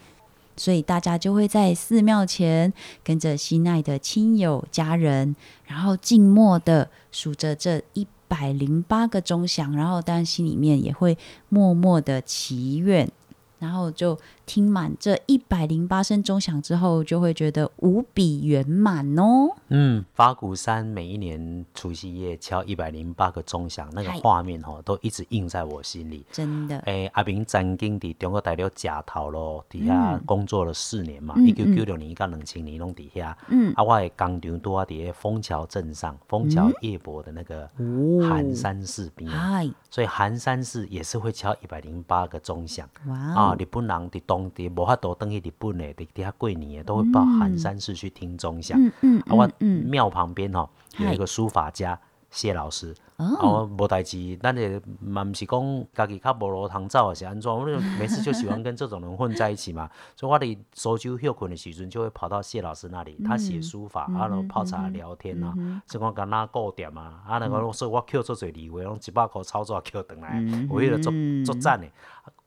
[0.55, 2.71] 所以大家就会在寺庙前
[3.03, 11.19] 跟着心爱的亲友家人，然后静默的数着这一百零八个钟响，然后但心里面也会
[11.49, 13.11] 默默的祈愿。
[13.59, 14.17] 然后就
[14.49, 19.51] 听满这一百零八声钟响之后，就会觉得无比圆满哦。
[19.69, 26.25] 嗯，法鼓山每一年除夕夜敲一百零八个钟响，那个画面哦，都一直印在我心里。
[26.33, 26.79] 真的。
[26.87, 33.37] 诶，阿明曾经伫中国大陆假头咯，底下工作了四年嘛，一九九六年到两千年拢底下。
[33.51, 33.71] 嗯。
[33.77, 37.69] 啊，我的工厂都伫咧枫桥镇上，枫桥夜泊的那个
[38.27, 39.31] 寒山寺边。
[39.31, 39.69] 嗨。
[39.91, 42.89] 所以寒山寺也是会敲一百零八个钟响。
[43.07, 43.19] 哇。
[43.19, 48.81] 啊，日本人伫当地无法度等去日本的，伫底下过年的都会到寒山寺去听钟响。
[48.81, 49.21] 嗯嗯。
[49.23, 51.99] 啊，我庙旁边吼有一个书法家
[52.31, 52.95] 谢老师。
[53.17, 53.69] 哦。
[53.77, 57.53] 无代志，咱也嘛毋是讲家己较无路通走，是安怎？
[57.53, 57.65] 我
[57.99, 59.91] 每次就喜欢跟这种人混在一起嘛。
[60.15, 65.53] 所以我伫苏州休困的时阵，就会跑到谢老师那里，他写书法，啊，然后泡茶聊天啊，
[65.91, 71.13] 是讲跟他顾店啊，啊，那个所以我扣出侪礼物，拢一百块操作扣回来，为了做
[71.45, 71.89] 做赞的。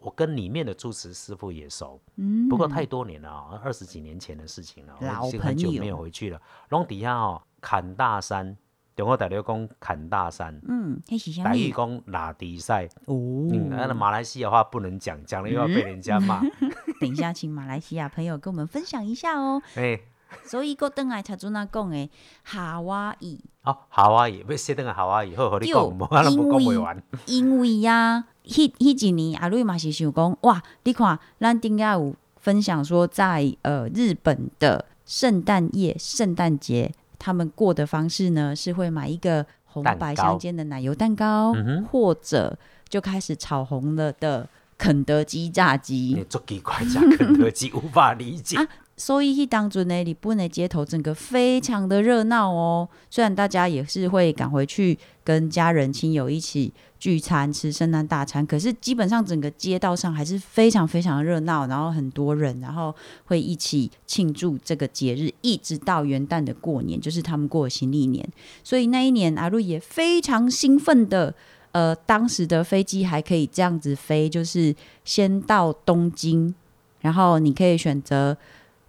[0.02, 6.42] 我跟里面的主持师傅也熟，嗯不过太多年了啊，二十几年前的事情了，我已经很久没有回去了。
[6.70, 8.58] 龙底下哦，砍大山，
[8.96, 11.00] 中国大陆讲砍大山，嗯，
[11.44, 16.42] 台语讲拉迪赛，哦，那马来西亚话不能讲，讲了又要被人家骂。
[17.00, 19.62] 等一下，请马来西亚朋友跟我们分享一下哦。
[19.76, 20.00] 哎，
[20.44, 22.10] 所以个邓来才做那讲的
[22.46, 27.04] 夏威夷，哦，夏威夷，不是等个夏威夷，好好你讲，无可能讲不完。
[27.26, 28.26] 因为呀。
[28.44, 30.64] 迄迄几年，阿瑞嘛是想讲，哇！
[30.84, 41.54] 你看，咱顶下有分享说，在呃日本的圣诞夜、圣诞节，他们过的方式呢，是会买一个红白相间的奶油蛋糕，
[41.92, 42.58] 或者
[42.90, 46.26] 就开始炒红了的肯德基炸鸡。
[46.28, 48.58] 做几块炸肯德基，无法理解。
[49.04, 52.88] 所以，当中呢，日本的街头整个非常的热闹哦。
[53.10, 62.94] 虽然大家也是会赶回去跟家人亲友一起聚餐吃圣诞大餐，可是基本上整个街道上还是非常非常热闹，然后很多人，然后
[63.26, 68.24] 会一起庆祝这个节日，一直到元旦的过年，就是他们过新历年。
[68.64, 71.34] 所以那一年，阿瑞也非常兴奋的，
[71.72, 76.54] 呃，当时的飞机还可以这样子飞，就是先到东京，
[77.00, 78.38] 然后你可以选择。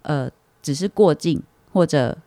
[0.03, 0.29] 呃，
[0.61, 1.41] 只是过境
[1.71, 2.17] 或者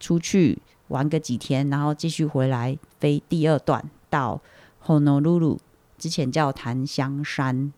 [0.00, 0.58] 出去
[0.88, 4.40] 玩个几天，然后继续回来飞第二段到
[4.86, 5.58] Honolulu，
[5.98, 7.72] 之前叫檀香山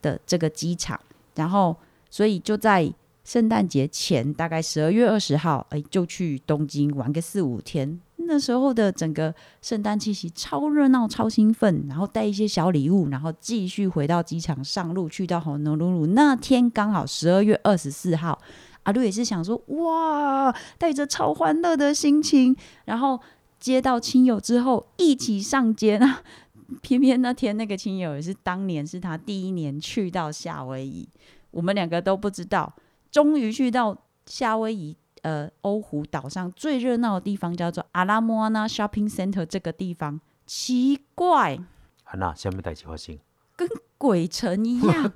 [0.00, 0.98] 的这个机场，
[1.34, 1.76] 然后
[2.10, 2.92] 所以就在
[3.24, 8.00] 圣诞节前，大概十二月二十号，哎，就去东京玩个四五天。
[8.24, 16.06] 那时候的整个圣诞气息超热闹、超兴奋，然后带一些小礼物，然后继续回到机场上路，去到红农鲁鲁。
[16.06, 18.40] 那天刚好十二月二十四号，
[18.84, 23.20] 阿路也是想说，哇，带着超欢乐的心情，然后
[23.58, 26.22] 接到亲友之后一起上街啊。
[26.80, 31.08] 偏偏那天那个亲友也是当年是他第一年去到夏威夷，
[31.50, 32.72] 我们两个都不知道，
[33.10, 34.96] 终于去到夏威夷。
[35.22, 41.60] 呃，欧湖岛上最热闹的地方叫做阿拉莫纳 Shopping Center 这个地方，奇怪，
[42.02, 43.16] 啊那下面代志发生，
[43.56, 45.02] 跟鬼城一样，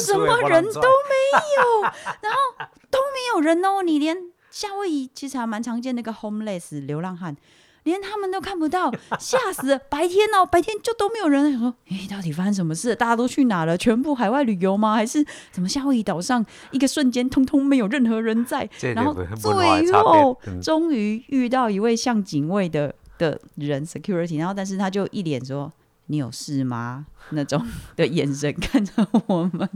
[0.00, 1.14] 什么人都没
[1.56, 1.82] 有，
[2.22, 4.16] 然后都没有人哦，你连
[4.50, 7.36] 夏威夷其实还蛮常见那个 homeless 流浪汉。
[7.84, 9.78] 连他们都看不到，吓死了！
[9.88, 11.58] 白天哦，白天就都没有人。
[11.58, 12.94] 说，哎，到底发生什么事？
[12.94, 13.76] 大家都去哪了？
[13.76, 14.94] 全部海外旅游吗？
[14.94, 15.66] 还是怎么？
[15.66, 18.68] 夏威夷岛上一个瞬间，通通没有任何人在。
[18.94, 19.50] 然后最
[19.94, 24.36] 后，终于遇到一位像警卫的的人，security。
[24.38, 25.72] 然后，但是他就一脸说
[26.10, 28.92] ：“你有事吗？” 那种的眼神看着
[29.26, 29.68] 我们，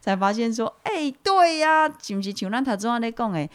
[0.00, 3.48] 才发现说：“哎，对呀，是不是像咱头先在讲的？”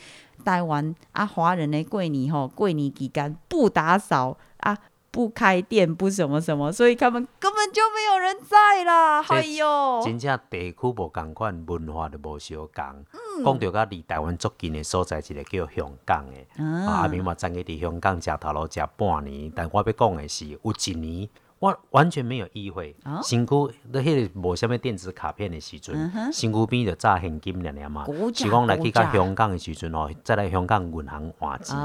[0.44, 4.78] 台湾啊，华人的过年吼，过年期间不打扫啊，
[5.10, 9.22] 不开店，不什么什么，所以他们根本就没有人在啦。
[9.30, 13.06] 哎呦，真正地区无共款，文化都无相共。
[13.44, 16.64] 讲到甲离台湾足近的所在，一个叫香港的。
[16.64, 21.30] 啊阿明嘛，曾经伫香港食头路食半年，但我要讲的是，有一年。
[21.60, 23.54] 我完全没有意会，新区
[23.92, 28.06] 那迄个无虾米电子卡片的时阵，新区边就炸现金了了嘛。
[28.34, 31.76] 是讲来去到香港的时阵哦，再来香港银行换钱，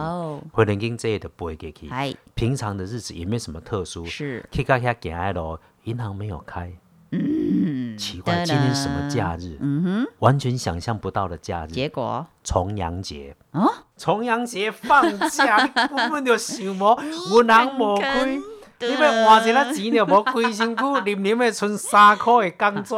[0.52, 1.88] 回零金这些都不会给去。
[2.34, 4.44] 平常的日子也没什么特殊，是。
[4.50, 6.72] 去到遐行下路，银行没有开。
[7.12, 9.56] 嗯，奇怪，今天什么假日？
[9.60, 11.68] 嗯哼，完全想象不到的假日。
[11.68, 12.26] 结果？
[12.44, 13.36] 重阳节。
[13.52, 13.66] 啊，
[13.96, 17.00] 重阳节放假， 根本就想无
[17.40, 18.38] 银行无开。
[18.80, 22.94] 你要换一个钱就无规身躯黏黏的，剩三块的钢纸，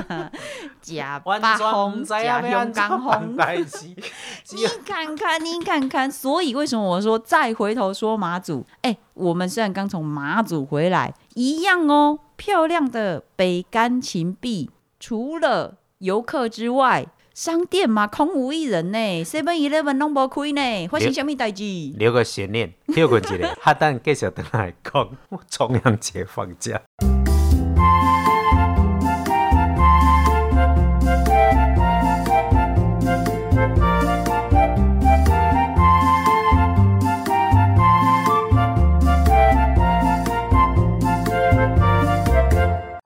[0.82, 3.34] 假八红假香港红。
[4.52, 8.66] 你看看，你看看，所以为什么我说再回头说马祖？
[8.82, 14.70] 哎，我们虽然刚从马祖回来，一样哦，漂亮的北干秦壁，
[15.00, 17.06] 除了游客之外。
[17.34, 21.64] 商店嘛，空无一人呢，Seven Eleven 拢无开呢，发生什么代志？
[21.98, 25.10] 留个悬念，跳过一个， 哈，等继续等来讲，
[25.50, 26.80] 重阳节放假。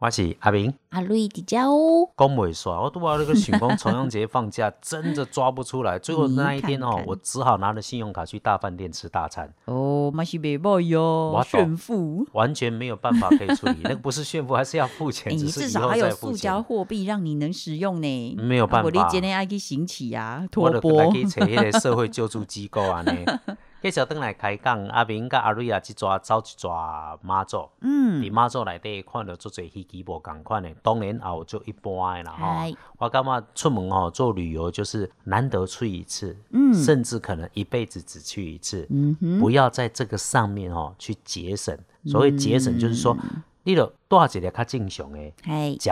[0.08, 2.08] 我是阿明，阿瑞迪家哦。
[2.16, 5.98] 讲袂煞，我拄话那个想讲重阳节放假，真的抓不出来。
[6.00, 9.52] 最后那一天哦，我只好拿着信用卡去大饭店吃大餐。
[9.66, 13.76] 哦，马西北包哟，炫富，完全没有办法可以处理。
[13.82, 15.30] 那个不是炫富，还是要付钱。
[15.36, 18.36] 你至少还有塑胶货币让你能使用呢。
[18.38, 21.04] 没有办法，我你今天爱去行乞呀，托钵。
[21.04, 23.12] 我去找迄个社会救助机构啊呢。
[23.80, 27.68] 继续等来开讲，阿明甲阿瑞啊，一抓走一抓妈祖。
[27.80, 32.76] 嗯，伫妈祖内底看到足侪稀奇无共款的，当然也有足一般的啦吼。
[32.98, 38.84] 我感觉出门吼做旅游就是难得去一次，嗯，甚至可能一辈子只去一次。
[38.90, 41.78] 嗯哼，不要在这个上面吼去节省。
[42.04, 43.16] 所谓节省，就是说，
[43.62, 45.18] 你著带一个较正常的，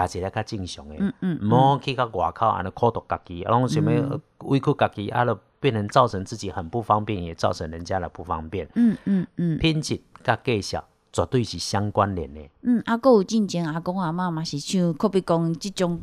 [0.08, 5.38] 食一个较正常的，嗯嗯，唔好去到外口安尼苦毒家己，啊，拢想要委屈家己，啊，著。
[5.66, 8.68] 变成造成自己很不方便，也造成人家的不方便。
[8.76, 12.40] 嗯嗯嗯，品质甲计小绝对是相关联的。
[12.62, 16.00] 嗯，啊，有进前阿公阿妈嘛是像可比讲这种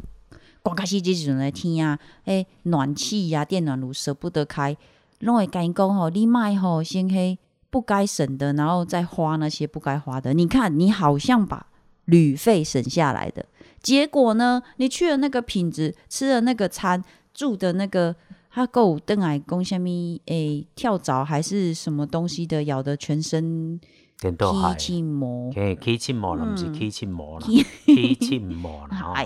[0.61, 4.76] 刚开始这阵的天啊，诶，暖气呀、电暖炉舍不得开，
[5.20, 7.39] 拢会讲讲吼，你卖吼先黑
[7.70, 10.34] 不该省的，然后再花那些不该花的。
[10.34, 11.68] 你看，你好像把
[12.03, 13.45] 旅费省下来的，
[13.82, 17.01] 结果呢，你去了那个品质，吃了那个餐，
[17.34, 18.14] 住的那个。
[18.56, 23.80] 他够邓矮公虾米诶跳蚤还是什么东西的咬的全身
[24.20, 24.30] 起
[24.78, 25.51] 青膜，
[25.82, 29.26] 起青膜啦，不是起青膜啦，起青膜了。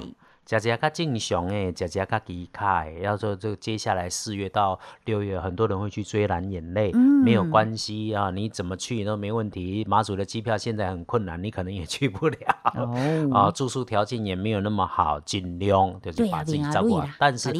[0.49, 3.01] 食食较正常诶，食食较低卡诶。
[3.01, 9.83] 要说这接下来四月到六月，很多人会去追蓝眼泪，没有关系啊，你怎么去都没问题。
[9.85, 12.37] 马祖的机票现在很困难，你可能也去不了。
[12.75, 17.07] 哦，啊，住宿条件也没有那么好，尽量就是把自己照顾好。
[17.19, 17.51] 但是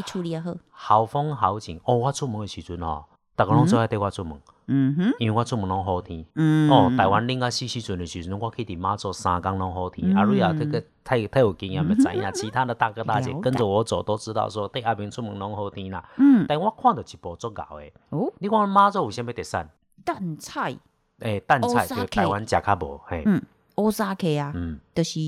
[0.72, 3.04] 好风好景哦，我出门的时阵哦，
[3.36, 4.34] 大家拢最爱带我出门。
[4.34, 4.54] 嗯
[4.96, 10.14] 哼，因为我出门拢好天，嗯哦，台湾另外四时阵的时阵，我去伫马祖三工拢好天。
[10.16, 12.32] 阿瑞啊这个太太有经验，咪知影。
[12.34, 16.04] 其他的大哥大姐跟着我走，都知道说对阿明出门拢好天啦。
[16.18, 17.92] 嗯，但我看到一部足够的。
[18.10, 19.70] 哦，你看马祖有啥物特产？
[20.04, 20.76] 蛋菜。
[21.20, 23.42] 诶，淡菜就台湾食较无，嘿，嗯
[23.76, 25.20] 欧沙 K 啊，嗯，就是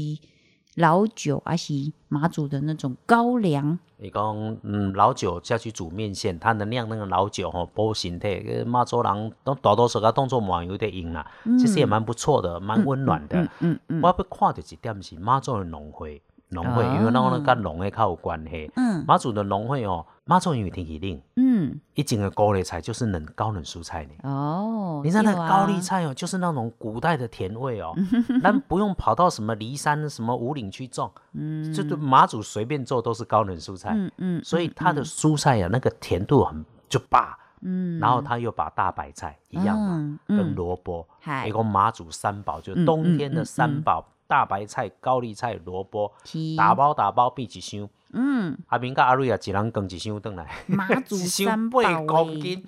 [0.76, 1.74] 老酒，还是
[2.08, 3.78] 马祖的那种高粱。
[3.98, 8.28] 你讲，嗯，老酒下去煮面线，它能酿那个老酒吼，补身体。
[8.48, 13.42] 呃妈祖人都大多数个当作蛮有点用啦，其实也蛮不错的，蛮温暖的。
[13.42, 18.72] 嗯嗯嗯我要看到一点是马祖的农会，农会，因为那个跟农的较有关系。
[18.76, 19.04] 嗯。
[19.08, 24.12] 马祖的农会哦，马祖因为天气冷，嗯，一整个高丽菜就是冷高冷蔬菜呢。
[24.24, 27.94] 哦，你知道那高丽菜哦，就是那种古代的甜味哦，
[28.44, 41.48] 咱不用跑到什么骊山、什么五岭去种，嗯，这个马祖随便做都是高冷蔬菜，嗯嗯，所以它的蔬菜呀、那个甜度很就霸，嗯，然后他又把大白菜一样嘛，嗯跟嗯萝卜，嗨。
[41.48, 50.48] 一个马祖三宝，就嗯冬天的三宝，大白菜、高丽菜、萝卜，是打包打包变一箱，嗯，阿明甲阿瑞啊，一人扛一箱回来。
[50.68, 52.64] 马祖一箱三宝八公欸斤，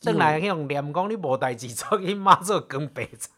[0.00, 3.30] 转来去用念讲你无代志做，去妈做扛白菜。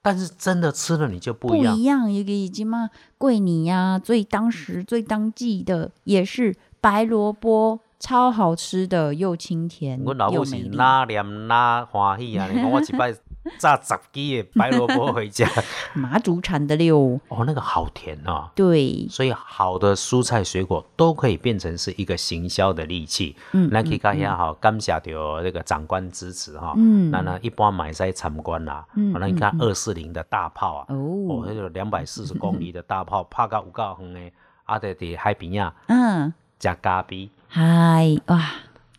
[0.00, 2.88] 但是真的吃了你就不不一样，不一样，一个已经嘛
[3.18, 10.56] 桂泥呀，最当时最当季的也是白萝卜，超好吃的，又清甜阮老母是。
[10.70, 12.48] 哪念哪欢喜啊！
[12.50, 13.14] 你讲我一摆
[13.58, 15.48] 炸十支的白萝卜回家，
[15.94, 18.48] 马祖产的六，哦，那个好甜哦。
[18.54, 23.34] 对，所以好的蔬菜水果都可以变成是一个行销的利器。
[23.52, 26.72] 嗯咱去甲遐吼，感谢着那个长官支持哈。
[26.76, 28.86] 嗯那呢，一般买使参观啦。
[28.94, 30.96] 嗯哦那你看二四零的大炮啊，哦，
[31.28, 34.32] 哦，那个两百四十公里的大炮，拍 到有够远的，
[34.64, 37.28] 啊，伫伫海边啊，嗯，食咖啡。
[37.48, 38.40] 嗨，哇，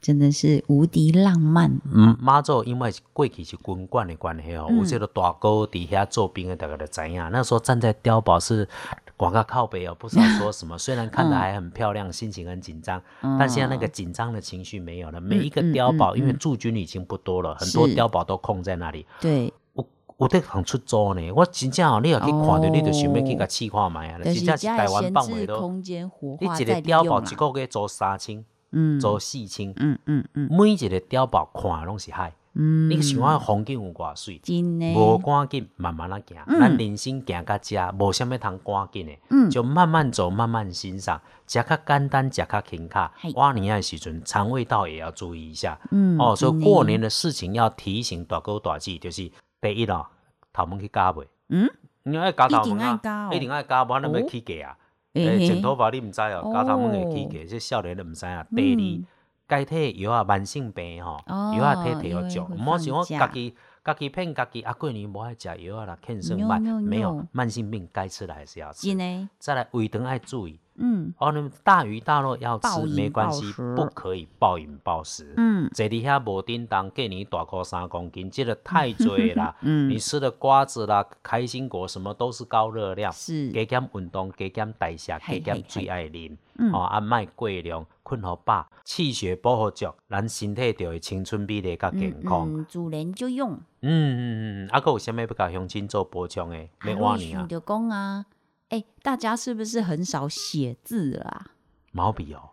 [0.03, 7.25] 真的是无敌浪漫，嗯，妈祖因为是过去是军管的关系哦，嗯有这个大哥底下做兵的，大家都知影。
[7.31, 8.67] 那时候站在碉堡是
[9.15, 10.77] 广告靠北哦，不知道说什么。
[10.77, 13.01] 虽然看嗯得还很漂亮，心情很紧张，
[13.39, 15.21] 但现在那个紧张的情绪没有了。
[15.21, 19.05] 每一个嗯碉堡，嗯因为驻军已经不多了，很多碉堡都空在那里。
[19.21, 19.87] 对，有
[20.17, 25.55] 有得通出租呢，我真正哦，你若去看到，哦你就想要去甲试看卖啊，真正是台湾限放袂到。
[25.55, 28.43] 制空间活你一个碉堡，一个月租三千，
[28.73, 32.33] 嗯做四千，嗯嗯嗯每一个碉堡看拢是海。
[32.55, 34.37] 嗯，你想看风景有偌水？
[34.37, 36.37] 真的，无赶紧，慢慢啊行。
[36.45, 41.19] 嗯咱人生行到遮，无啥物通赶紧的，嗯就慢慢走，慢慢欣赏。
[41.47, 43.31] 食较简单，食较轻卡嘿。
[43.33, 45.79] 挖年的时阵，肠胃道也要注意一下。
[45.89, 50.05] 嗯哦，所以过年的事情要提醒大哥大姐，就是第一咯，
[50.53, 51.25] 头毛去加袂。
[51.49, 51.67] 嗯，
[52.03, 54.77] 你爱加头毛啊一定爱加，无咱要哦起价啊。
[55.13, 58.45] 嘿诶，嘿剪头发你毋知哦，加头毛会起哦价，这少年都毋知啊。
[58.55, 59.05] 第二嗯。
[59.45, 63.53] 该摕的药啊，慢性病吼，哦药啊摕摕要足，毋好想我放假家己
[63.83, 68.87] 家己骗家己啊，过年无爱食药啊啦，欠算慢，No, no, 没有慢性病该吃的还是要吃。
[68.87, 68.97] 真。
[68.97, 70.57] 的，再来胃肠爱注意。
[70.75, 71.13] 嗯。
[71.17, 75.33] 哦，你大鱼大肉要吃没关系，不可以暴饮暴食。
[75.35, 75.69] 嗯。
[75.73, 79.55] 坐伫遐无叮当，过年大块三公斤，这个太多了啦。
[79.61, 79.89] 嗯。
[79.89, 83.11] 你吃的瓜子啦、开心果什么都是高热量。
[83.11, 86.71] 是，加减运动，加减代谢，加减最爱啉，嗯。
[86.71, 92.47] 哦，啊，莫过量，困好饱，气血保护足，咱身体就会青春美丽甲健康。
[92.47, 96.69] 嗯嗯，主人就用，嗯嗯嗯，啊，哥有啥物要甲乡亲做补充诶？
[96.85, 98.25] 要换你啊，就讲啊，
[98.69, 101.47] 哎，大家是不是很少写字啦啊？
[101.91, 102.51] 毛笔哦，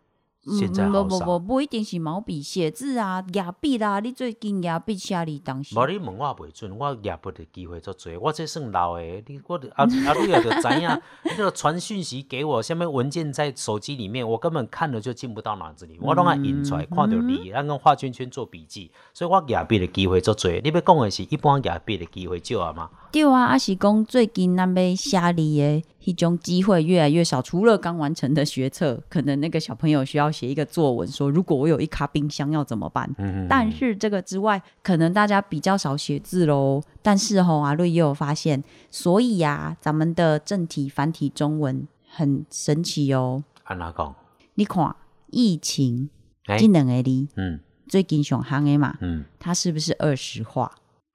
[0.59, 1.19] 现在嗯好少。
[1.19, 10.89] 不不不，不一定是毛笔写字啊，牙笔啦，你最近牙笔写哩当时无你问我袂准，我业不的机会足多，我这算老的，你我啊啊，你也着知影，
[11.25, 20.51] 那个传讯息给我，下面文件在手机里面，我根本看了就进不到脑子里，我拢爱印出来，看到字，咱讲画圈圈做笔记，所以我业笔的机会足多。
[20.63, 22.91] 你要讲的是一般业笔的机会少啊嘛？
[23.13, 33.09] 对啊，啊是讲最近咱要写字的迄种机会越来越少，除了刚完成的学测，可能那个小朋友需要写一个作文，说如果我有一卡冰箱要怎么办？
[33.19, 36.83] 嗯但是这个之外，可能大家比较少写字喽。
[37.03, 43.45] 但是吼，阿瑞也有发现，所以呀、咱们的正体繁体中文很神奇哦。
[43.65, 44.15] 安哪讲？
[44.55, 44.97] 你看
[45.29, 46.11] 疫情
[46.47, 50.73] 哎这两个字嗯最近上行的嘛，嗯，它是不是二十画？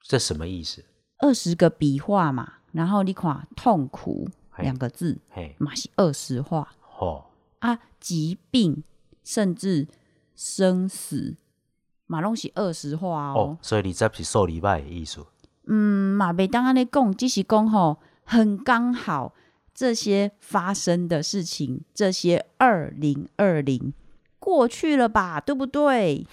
[0.07, 0.83] 这什么意思？
[1.19, 6.67] 二十个笔画嘛，然后你看痛苦嘿两个字嘿，嘛是二十话。
[6.99, 7.25] 哦，
[7.59, 8.83] 啊，疾病
[9.23, 9.87] 甚至
[10.35, 11.35] 生死
[12.07, 15.25] 嘛拢是二十话哦哦，所以你这是数礼拜的意思。
[15.67, 19.33] 嗯，嘛袂当安尼讲，只是讲吼很刚好
[19.73, 23.93] 这些发生的事情，这些二零二零
[24.45, 26.23] 过去了吧，对不对？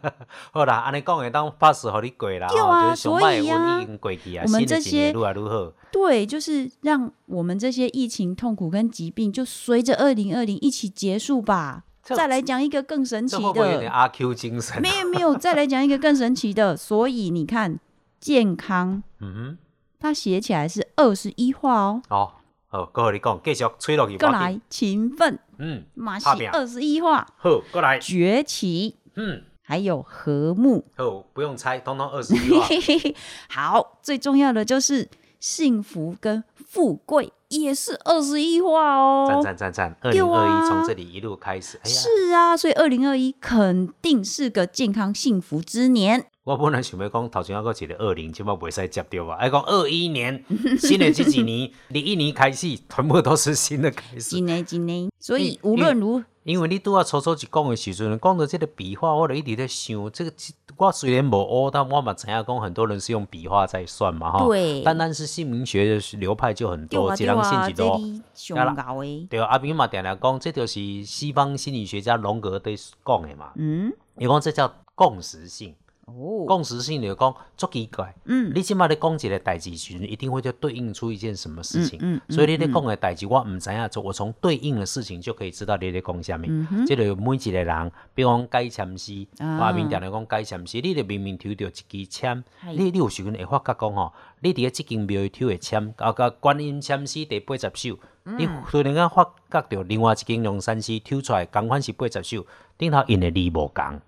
[0.52, 5.72] 好啦，安尼讲会当 pass 互你过啦，对啊吼就是上歹的所以啊已经过去啊，我们这些一年愈来愈好。
[5.90, 11.84] 对，就是让我们这些疫情痛苦跟疾病，就随着二零二零一起结束吧。
[12.02, 14.80] 再来讲一个更神奇这会会有点的，阿 Q 精神啊？
[14.80, 16.76] 没有没有，再来讲一个更神奇的。
[16.76, 17.78] 所以你看，
[18.20, 19.56] 健康，嗯
[19.98, 22.02] 它写起来是二十一画哦。
[22.10, 22.32] 哼，哦，
[22.72, 24.16] 好，搁互你讲，继续吹落去。
[24.16, 30.82] 过来，勤奋，嗯，马拍拼是二十一画，好，过来，崛起，嗯，还有和睦。
[30.96, 32.66] 好，不用猜，通通二十一话。
[33.52, 35.06] 好，最重要的就是
[35.38, 39.28] 幸福跟富贵也是二十一画哦。
[39.28, 39.96] 赞赞赞赞！
[40.00, 46.24] 二零二啊一从这里一路开始，哎呀，是啊，所以二零二一肯定是个健康幸福之年。
[46.44, 49.34] 我本来想要讲头前还个一个二零，即摆袂使接掉吧？
[49.34, 50.44] 哎，讲二一年，
[50.76, 54.22] 新的这几年，你一年开始，全部都是新的开始。
[54.22, 60.32] 今年今年，所以无论如因为你拄啊初初一讲的时阵，讲到这个笔画，我就一直在想，这个
[60.76, 64.44] 我虽然无学，但我嘛知影讲很多人是用笔画在算嘛，哈。
[64.44, 67.96] 对单单是姓名学的流派就很多，对啊一人对啊，这信一多。
[67.98, 69.28] 里上高诶。
[69.30, 73.52] 对啊，阿斌嘛定定讲，这就是西方心理学家荣格在讲的嘛。
[73.54, 75.72] 嗯，伊讲这叫共识性，
[76.06, 78.12] 哦，共识性就是讲足奇怪。
[78.24, 81.98] 嗯，你即马咧讲一个代志时，一定会就对应出一件什么事情。
[82.02, 86.40] 嗯嗯所以你咧讲的代志，我毋知影，我从对应的事情就可以知道你咧讲啥物。
[86.44, 89.68] 嗯即个每一个人，比如讲改签诗，啊。
[89.68, 92.72] 我面定咧讲改签诗，你咧明明抽到一支签，嗨。
[92.74, 98.36] 你你有时阵会发觉讲吼，你伫咧即间庙里抽的签，啊甲观音签诗第八十首，嗯。
[98.38, 102.44] 你突然间发觉到另外一间龙山寺抽出来，共款是八十首，
[102.76, 104.00] 顶头印的字无共，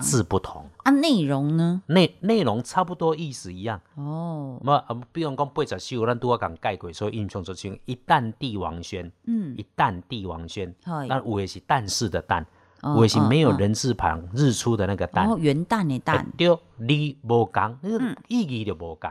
[0.00, 1.82] 字不同，啊，内容呢？
[1.86, 3.80] 内内容差不多，意思一样。
[3.94, 11.06] 哦，嘛，啊比如讲八十首，咱拄啊讲概过，所以印象就像一旦帝王轩，嗯，一旦帝王轩，嗨。
[11.06, 12.44] 那有的是但是的但，
[12.82, 15.24] 哦有的是没有哦人字旁日出的那个但。
[15.24, 16.48] 然，后元旦的哎旦，对，
[16.86, 19.10] 字无共，那意义就无共，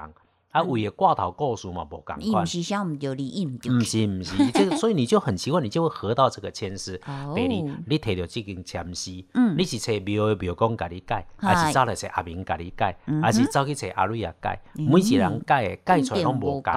[0.58, 2.22] 啊，为的挂头故事嘛无共款。
[2.22, 3.80] 伊毋是写毋对，你伊毋对不。
[3.82, 7.00] 是不是， 这个所以你就很奇怪，你就会合到这个签诗。
[7.06, 7.34] 哦。
[7.36, 9.56] 第二，你摕到这根签诗，嗯。
[9.58, 11.54] 你是找庙的庙公甲你改，嗨。
[11.54, 13.24] 还是走来找阿明甲你改，嗯哼。
[13.24, 14.60] 还是走去找阿瑞啊改？
[14.74, 16.74] 每一个人改的改出来拢无共。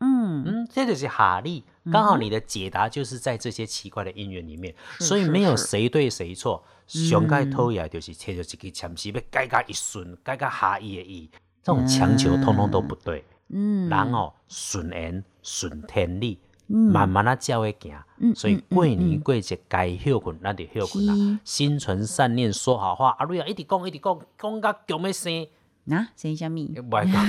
[0.00, 6.62] 嗯，嗯，这就是哈利，刚好你的解答就是在这些奇怪的因缘里面，所以没有谁对谁错。
[6.86, 11.30] 上盖讨厌就是摕到一支签诗，要改甲一顺，改甲下意的意，
[11.62, 13.24] 这种强求通通都不对。
[13.48, 16.38] 嗯，人哦，顺缘顺天理，
[16.68, 17.94] 嗯慢慢啊照会行。
[18.18, 21.38] 嗯所以过年过节该休困，咱就休困啦。
[21.44, 23.14] 心存善念，说好话。
[23.18, 25.46] 阿瑞啊，一直讲，一直讲，讲到强要生。
[25.90, 26.52] 啊，生啥物？
[26.52, 27.26] 唔爱讲，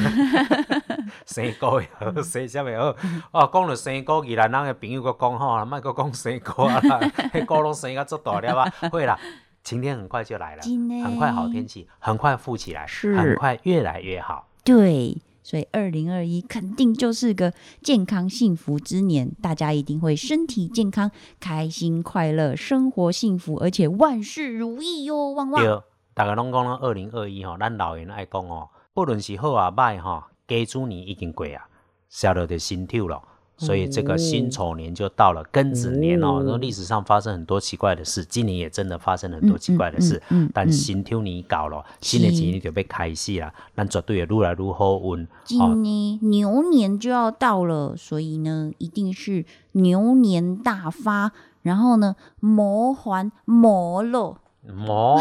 [1.26, 2.96] 生哥又好，生啥物好？
[3.32, 7.00] 哦，讲到生哥，宜兰人的朋友佫讲吼，莫佫讲生哥啊啦，
[7.34, 8.72] 迄哥拢生甲足大粒啊！
[8.92, 9.20] 会啦，
[9.64, 10.62] 晴天很快就来了，
[11.04, 14.48] 很快好天气，很快富起来，是很快越来越好。
[14.64, 21.10] 对，所以二零二一肯定就是个健康幸福之年，大家一定会身体健康、
[21.40, 25.32] 开心快乐、生活幸福，而且万事如意哟！
[25.32, 25.82] 旺旺，对，
[26.14, 31.68] 大家拢讲了二零二一吼，咱老人爱讲哦，不论是好啊歹吼，甲猪年已经过啊，
[32.10, 33.22] 写落就新抽了。
[33.58, 40.18] 所以这个辛丑年就到了，庚子年哦，哦那历史上发生很多奇怪的事，今年也真的发生很多奇怪的事。
[40.30, 45.28] 嗯嗯嗯但新抽年到了，新的一年就被开始啦，咱绝对也越来越好运。
[45.46, 51.32] 今年牛年就要到了，所以呢，一定是牛年大发，
[51.62, 54.38] 然后呢，魔还魔乐。
[54.66, 55.20] 哦，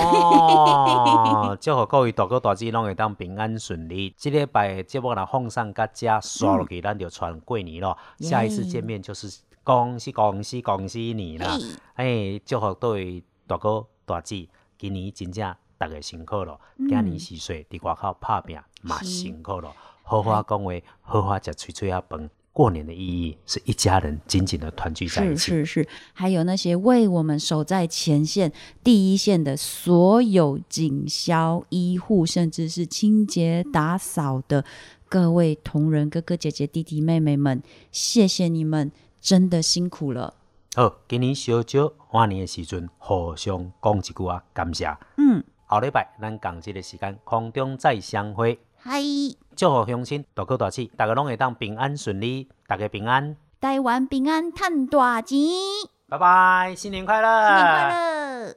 [1.60, 4.14] 祝福各位大哥大姐拢会当平安顺利。
[4.16, 7.98] 这礼拜的节目若放上甲遮刷落去，咱就传过年咯。
[8.20, 11.56] 下一次见面就是恭喜恭喜恭喜你啦！
[11.94, 16.60] 哎，祝福各位大哥大姐，今年真正逐个辛苦咯。
[16.76, 19.74] 今年是岁伫外口拍拼嘛是辛苦咯。
[20.04, 22.30] 好好讲话，好好食脆脆啊饭。
[22.52, 25.50] 过年的意义是一家人紧紧的团聚在一是起。
[25.50, 28.52] 是是是，还有那些为我们守在前线、
[28.84, 34.64] 第一线的所有警消医护，甚至是清洁打扫的
[35.08, 40.34] 各位同仁、哥哥姐姐、弟弟妹妹们，谢谢你们，真的辛苦了。
[40.74, 44.86] 好，今年小少换年的时阵，互相讲一句啊，感谢。
[45.16, 49.00] 嗯，后礼拜咱讲这个时间空中再相会，嗨，
[49.54, 55.38] 祝福乡亲大哥大姐，大家拢会当平安顺利，大家平安，台湾平安赚大钱，
[56.08, 58.50] 拜拜，新年快乐，新年快乐！